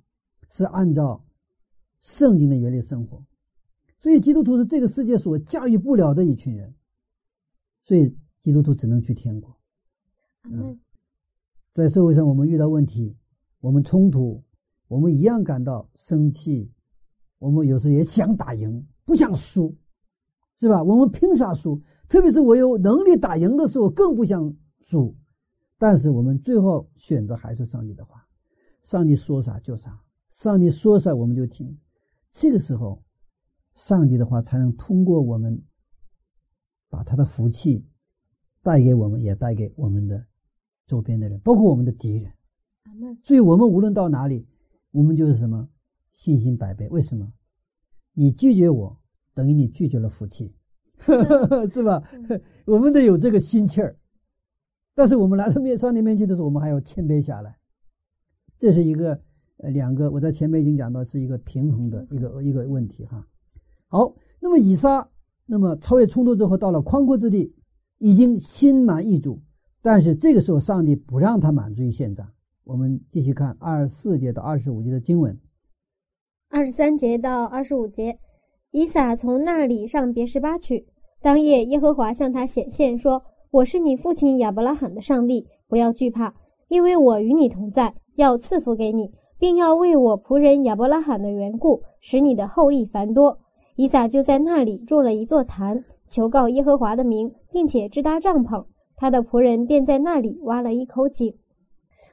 [0.49, 1.25] 是按照
[1.99, 3.21] 圣经的原理生活，
[3.99, 6.73] 所以基督徒是这个世界所驾驭不了的一群人，
[7.83, 9.53] 所以基督徒只能去天国。
[10.49, 10.79] 嗯，
[11.73, 13.13] 在社会上，我们遇到问题，
[13.59, 14.41] 我们冲突，
[14.87, 16.71] 我们一样感到生气，
[17.39, 19.75] 我们有时候也想打赢，不想输，
[20.57, 20.81] 是吧？
[20.81, 21.81] 我们凭啥输？
[22.07, 25.13] 特别是我有能力打赢的时候，更不想输。
[25.77, 28.27] 但是我们最后选择还是上帝的话，
[28.83, 31.77] 上帝说啥就啥，上帝说啥我们就听。
[32.31, 33.03] 这个时候，
[33.73, 35.61] 上帝的话才能通过我们，
[36.89, 37.85] 把他的福气
[38.61, 40.25] 带给我们，也带给我们的
[40.87, 42.31] 周边的人，包括我们的敌人。
[43.23, 44.47] 所以，我们无论到哪里，
[44.91, 45.69] 我们就是什么
[46.11, 46.89] 信心百倍。
[46.89, 47.31] 为什么？
[48.13, 48.97] 你拒绝我，
[49.35, 50.55] 等于你拒绝了福气，
[51.71, 52.01] 是吧？
[52.65, 53.95] 我们得有这个心气儿。
[54.97, 57.55] 但是我们来到面上帝面前的时候，我们还要谦卑下来。
[58.57, 59.21] 这是一个
[59.57, 63.23] 呃两个，我在前面已经讲到是一个平衡的一个一个问题哈。
[63.89, 65.07] 好，那么以撒
[65.45, 67.53] 那么超越冲突之后，到了宽阔之地，
[67.99, 69.39] 已经心满意足。
[69.83, 72.27] 但是这个时候，上帝不让他满足于现状。
[72.63, 75.39] 我们继续看二十四节到二十五节的经文。
[76.49, 78.17] 二十三节到二十五节，
[78.71, 80.87] 以撒从那里上别是巴去。
[81.21, 86.33] 当夜，耶和华向他显现，说：“我是你父亲亚伯拉罕的上帝，不要惧怕，
[86.67, 93.37] 因为我与你同在，要赐福给你，并要为我仆人亚伯拉罕的缘故，使你的后裔繁多。”
[93.77, 98.65] 以撒就在那里筑了一座坛，求告耶和华的名，并且支搭帐篷。
[98.95, 101.31] 他的仆人便在那里挖了一口井。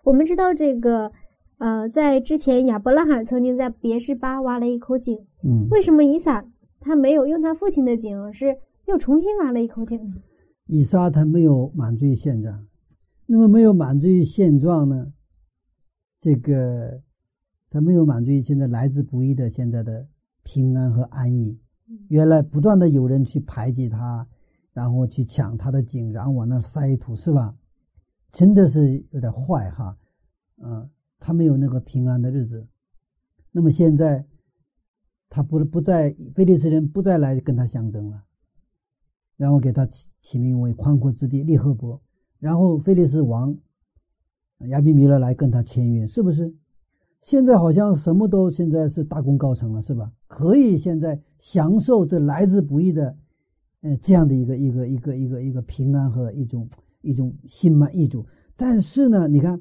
[0.05, 1.11] 我们知道这个，
[1.59, 5.19] 呃，在之前亚伯拉罕曾经在别是巴挖了一口井。
[5.43, 6.45] 嗯，为什么以撒
[6.81, 8.55] 他没有用他父亲的井，而是
[8.87, 10.15] 又重新挖了一口井呢？
[10.67, 12.67] 以撒他没有满足于现状，
[13.27, 15.13] 那么没有满足于现状呢？
[16.21, 17.03] 这个
[17.69, 20.09] 他没有满足于现在来之不易的现在的
[20.43, 21.59] 平安和安逸。
[22.09, 24.27] 原来不断的有人去排挤他，
[24.73, 27.55] 然后去抢他的井，然后往那塞土，是吧？
[28.33, 29.99] 真的是有点坏哈，
[30.63, 30.89] 啊，
[31.19, 32.67] 他没有那个平安的日子。
[33.53, 34.27] 那么现在
[35.29, 38.25] 他不不再菲利斯人不再来跟他相争了。
[39.37, 39.87] 然后给他
[40.25, 42.01] 起名为宽阔之地利赫伯，
[42.39, 43.55] 然后菲利斯王
[44.69, 46.55] 亚比米勒来跟他签约，是不是？
[47.21, 50.11] 现在好像什么都现在是大功告成了，是吧？
[50.27, 53.15] 可以现在享受这来之不易的，
[53.83, 56.71] 呃，这样的一个一个一个一个一个平安和一种
[57.03, 58.25] 一种心满意足。
[58.57, 59.61] 但是呢，你看，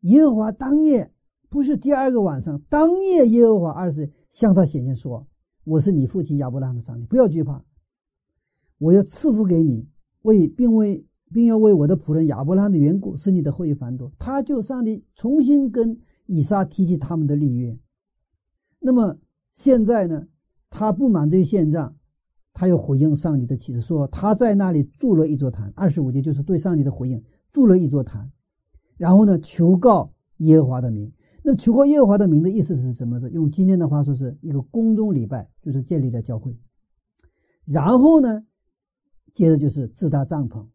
[0.00, 1.12] 耶和华当夜
[1.50, 5.26] 不是第二个晚上，当夜耶和华二是向他显现说
[5.64, 7.62] ：“我是你父亲亚伯拉罕的上帝，不要惧怕。”
[8.82, 9.86] 我要赐福给你，
[10.22, 14.10] 为并为并要为我的仆人亚伯拉罕的缘故，使你的后裔繁多。
[14.18, 17.78] 他就上帝重新跟以撒提起他们的立约。
[18.80, 19.16] 那么
[19.54, 20.26] 现在呢，
[20.68, 21.94] 他不满对现状，
[22.52, 25.72] 他又回应上帝的启示，说他在那里筑了一座坛。
[25.76, 27.22] 二十五节就是对上帝的回应，
[27.52, 28.32] 筑了一座坛，
[28.96, 31.12] 然后呢，求告耶和华的名。
[31.44, 33.20] 那求告耶和华的名的意思是什么？
[33.20, 36.58] 是用今天的话说，是一个宫中礼拜，就是建立了教会。
[37.64, 38.42] 然后呢？
[39.34, 40.66] 接着就是自搭帐篷，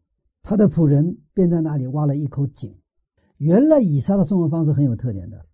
[0.42, 2.74] 他的仆人便在那里挖了一口井。
[3.36, 5.46] 原来以撒的生活方式很有特点的，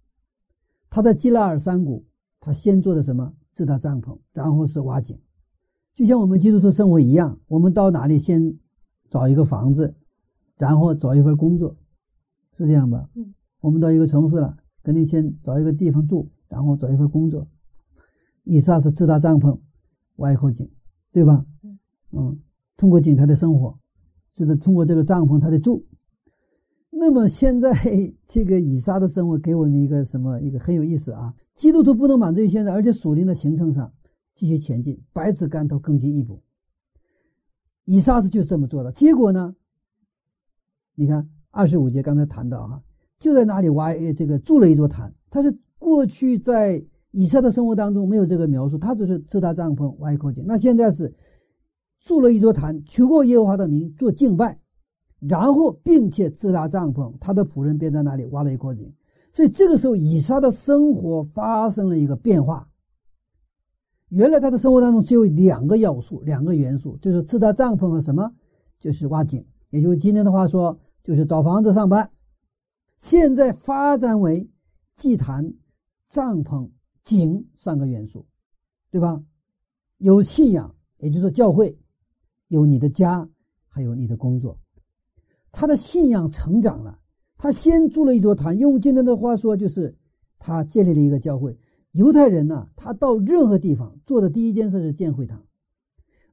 [0.89, 2.07] 他在基拉尔山谷，
[2.41, 3.35] 他先做的什么？
[3.53, 5.17] 自搭帐篷，然后是挖井，
[5.95, 7.39] 就像我们基督徒生活一样。
[7.47, 8.59] 我们到哪里先
[9.09, 9.95] 找一个房子，
[10.57, 11.77] 然后找一份工作，
[12.57, 13.09] 是这样吧？
[13.15, 13.33] 嗯。
[13.61, 17.47] 我们到一个城市了，肯定先找一个地方住，然后找一份工作。
[18.43, 19.59] 以撒是自搭帐篷，
[20.17, 20.69] 挖一口井，
[21.13, 21.47] 对吧？
[21.63, 21.79] 嗯。
[22.11, 22.41] 嗯。
[22.77, 23.79] 通过井台的生活，
[24.33, 25.85] 就是，通过这个帐篷他的住。
[26.91, 27.73] 那么现在
[28.27, 30.41] 这个以撒的生活给我们一个什么？
[30.41, 31.35] 一个很有意思啊！
[31.55, 33.93] 基督徒不能满足于现在，而且属灵的行程上
[34.35, 36.41] 继续前进，百尺竿头更进一步。
[37.85, 38.93] 以撒是就是这么做的。
[38.93, 39.55] 结果呢？
[40.95, 42.81] 你看二十五节刚才谈到啊，
[43.19, 45.13] 就在那里挖这个筑了一座坛。
[45.31, 50.45] 他是过去在以撒的生活当中没有这个描述，他只是自搭帐篷挖一口井。
[50.47, 51.13] 那现在是。
[52.05, 54.61] 筑了一座坛，求过耶和华的名做敬拜，
[55.19, 58.95] 然后并且自搭帐篷，他的仆人便在那里挖了一口井。
[59.33, 62.69] 所以这个时候，以撒的生活发生了一个变化。
[64.11, 68.33] 原来他的生活当中只有两个要素、两个元素，就是自搭帐篷和什么，
[68.79, 72.11] 就是挖井，也就是今天的话说，就是找房子、上班。
[72.99, 74.49] 现在发展为
[74.95, 75.55] 祭坛、
[76.11, 76.71] 帐篷、
[77.03, 78.27] 井三个元素，
[78.91, 79.21] 对吧？
[79.97, 81.77] 有信仰，也就是教会。
[82.55, 83.29] 有你的家，
[83.67, 84.61] 还有你的工作，
[85.51, 87.01] 他的信仰成长了。
[87.37, 89.99] 他先筑了一座坛，用今天的话说，就是
[90.39, 91.59] 他建立了一个教会。
[91.91, 95.45] 犹太人呢，他到任何地方做的第一件事是建会堂，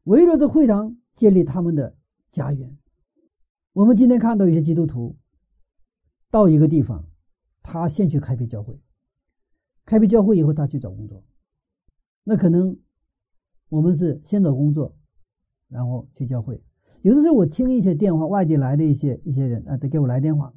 [0.04, 1.96] 围绕着会堂建立他们的
[2.32, 2.78] 家园。
[3.74, 5.18] 我们今天看到一些基督徒
[6.30, 7.08] 到一个地方，
[7.64, 8.80] 他先去开辟教会，
[9.86, 11.24] 开辟教会以后，他去找工作。
[12.24, 12.78] 那可能
[13.70, 14.96] 我们是先找工作，
[15.72, 16.62] 然后去教会。
[17.02, 20.54] 有的时候我听一些电话，外地来的一些一些人啊，他给我来电话，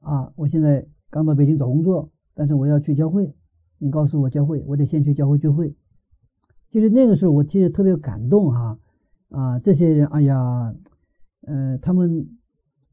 [0.00, 3.32] 啊，我现在刚到北京找工作，但是我要去教会，
[3.78, 5.72] 你告诉我教会，我得先去教会聚会。
[6.70, 8.78] 就是那个时候，我其实特别感动哈，
[9.28, 10.74] 啊，这些人，哎呀，
[11.42, 12.28] 嗯，他们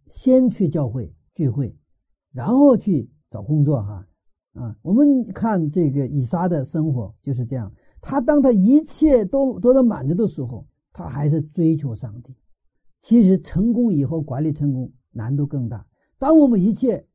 [0.07, 1.75] 先去教会聚会，
[2.31, 4.07] 然后去找工作哈，
[4.53, 10.63] 啊，我们看这个以撒的生活就是这样，他当他一切都得到满足的时候。
[10.97, 12.33] 他还是追求上帝。
[13.01, 15.85] 其实成功以后，管理成功难度更大。
[16.17, 17.05] 当我们一切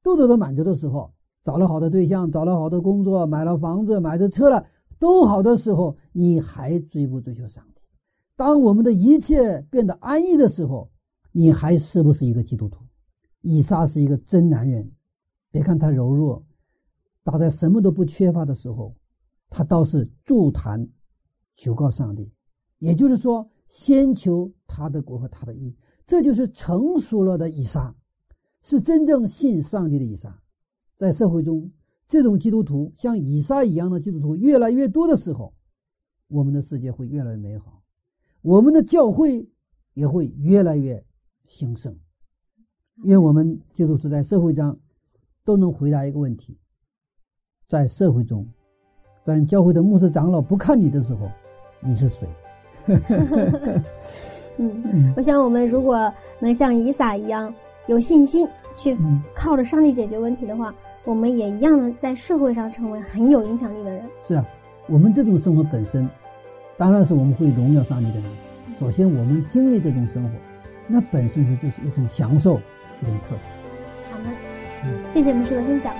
[0.00, 1.12] 都得到满足的时候，
[1.42, 4.64] 找了好的对象，找了好的工作，买了房子，买着车了，
[5.00, 7.80] 都好的时候，你还追不追求上帝？
[8.36, 10.88] 当我们的一切变得安逸的时候，
[11.32, 12.84] 你还是不是一个基督徒？
[13.40, 14.88] 以撒是一个真男人。
[15.50, 16.44] 别看他柔弱，
[17.24, 18.94] 他在什么都不缺乏的时候，
[19.50, 20.88] 他倒是助坛
[21.56, 22.30] 求告上帝。
[22.78, 25.74] 也就是说，先求他的国和他的义，
[26.06, 27.94] 这就是成熟了的以撒，
[28.62, 30.42] 是真正信上帝的以撒。
[30.96, 31.70] 在社会中，
[32.08, 35.54] 这种基督徒像以撒一样的基督徒越来越多的时候，
[36.28, 37.82] 我们的世界会越来越美好，
[38.42, 39.48] 我们的教会
[39.94, 41.04] 也会越来越
[41.46, 41.98] 兴盛。
[43.04, 44.78] 愿我们基督徒在社会上
[45.44, 46.58] 都能回答一个问题：
[47.68, 48.46] 在社会中，
[49.22, 51.28] 在教会的牧师长老不看你的时候，
[51.82, 52.26] 你是谁？
[54.58, 57.52] 嗯，我想我们如果能像以撒一样
[57.86, 58.96] 有信心去
[59.34, 60.74] 靠着上帝解决问题的话，
[61.04, 64.02] 我们也一样能在社会上成为很有影响力的人。
[64.26, 64.44] 是啊，
[64.86, 66.08] 我们这种生活本身，
[66.76, 68.24] 当然是我们会荣耀上帝的人。
[68.80, 70.30] 首先，我们经历这种生活，
[70.86, 72.54] 那本身是就是一种享受，
[73.02, 73.38] 一种特权。
[74.10, 74.30] 好的，
[75.12, 75.92] 谢谢牧师的分享。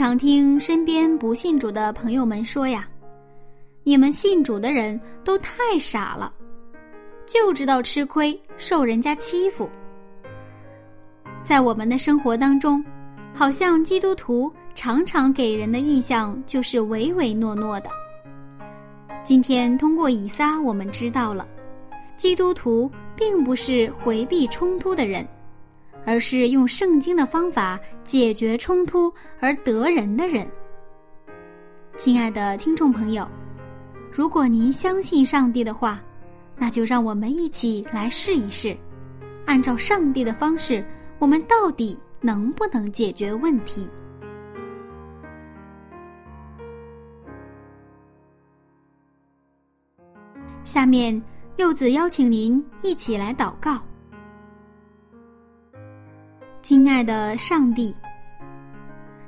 [0.00, 2.88] 常听身边不信主的朋友们说呀
[3.84, 6.32] ：“你们信主的人都太傻了，
[7.26, 9.68] 就知道吃亏，受人家欺负。”
[11.44, 12.82] 在我们的生活当中，
[13.34, 17.90] 好像基督徒常常给人的印象就是唯唯诺诺的。
[19.22, 21.46] 今天通过以撒，我们知道了，
[22.16, 25.22] 基督徒并不是回避冲突的人。
[26.04, 30.46] 而是用圣经的方法解决冲突而得人的人。
[31.96, 33.28] 亲爱的听众朋友，
[34.12, 36.00] 如果您相信上帝的话，
[36.56, 38.76] 那就让我们一起来试一试，
[39.46, 40.84] 按照上帝的方式，
[41.18, 43.88] 我们到底能不能解决问题？
[50.64, 51.20] 下面，
[51.56, 53.82] 柚子邀请您一起来祷告。
[56.62, 57.94] 亲爱的上帝，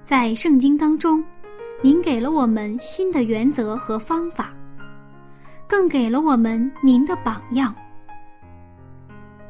[0.05, 1.25] 在圣经当中，
[1.81, 4.53] 您给了我们新的原则和方法，
[5.67, 7.75] 更给了我们您的榜样。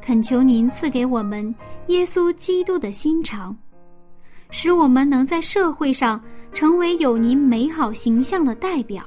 [0.01, 1.53] 恳求您赐给我们
[1.87, 3.55] 耶稣基督的心肠，
[4.49, 6.21] 使我们能在社会上
[6.53, 9.03] 成为有您美好形象的代表，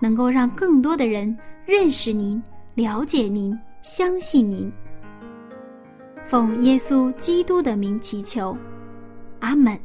[0.00, 1.36] 能够让更多的人
[1.66, 2.42] 认识您、
[2.74, 4.72] 了解您、相信您。
[6.24, 8.56] 奉耶稣基督的名祈求，
[9.40, 9.78] 阿门。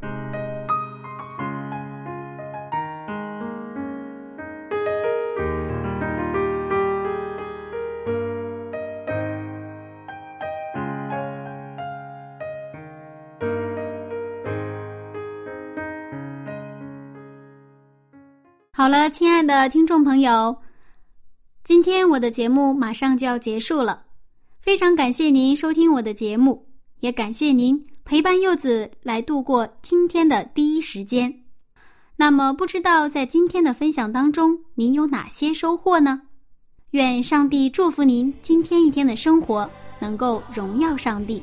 [18.72, 20.56] 好了，亲爱的听众朋友，
[21.62, 24.04] 今天我的节目马上就要结束了，
[24.68, 26.66] 非常感谢您收听我的节目，
[27.00, 31.42] 也感谢您陪伴柚子来度过今天的第一时间。
[32.16, 36.20] 那么，不知道在今天的分享当中，您有哪些收获呢？
[36.90, 41.42] 愿上帝祝福您今天一天的生活能够荣耀上帝。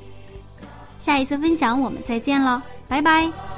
[1.00, 3.55] 下一次分享我们再见了，拜拜。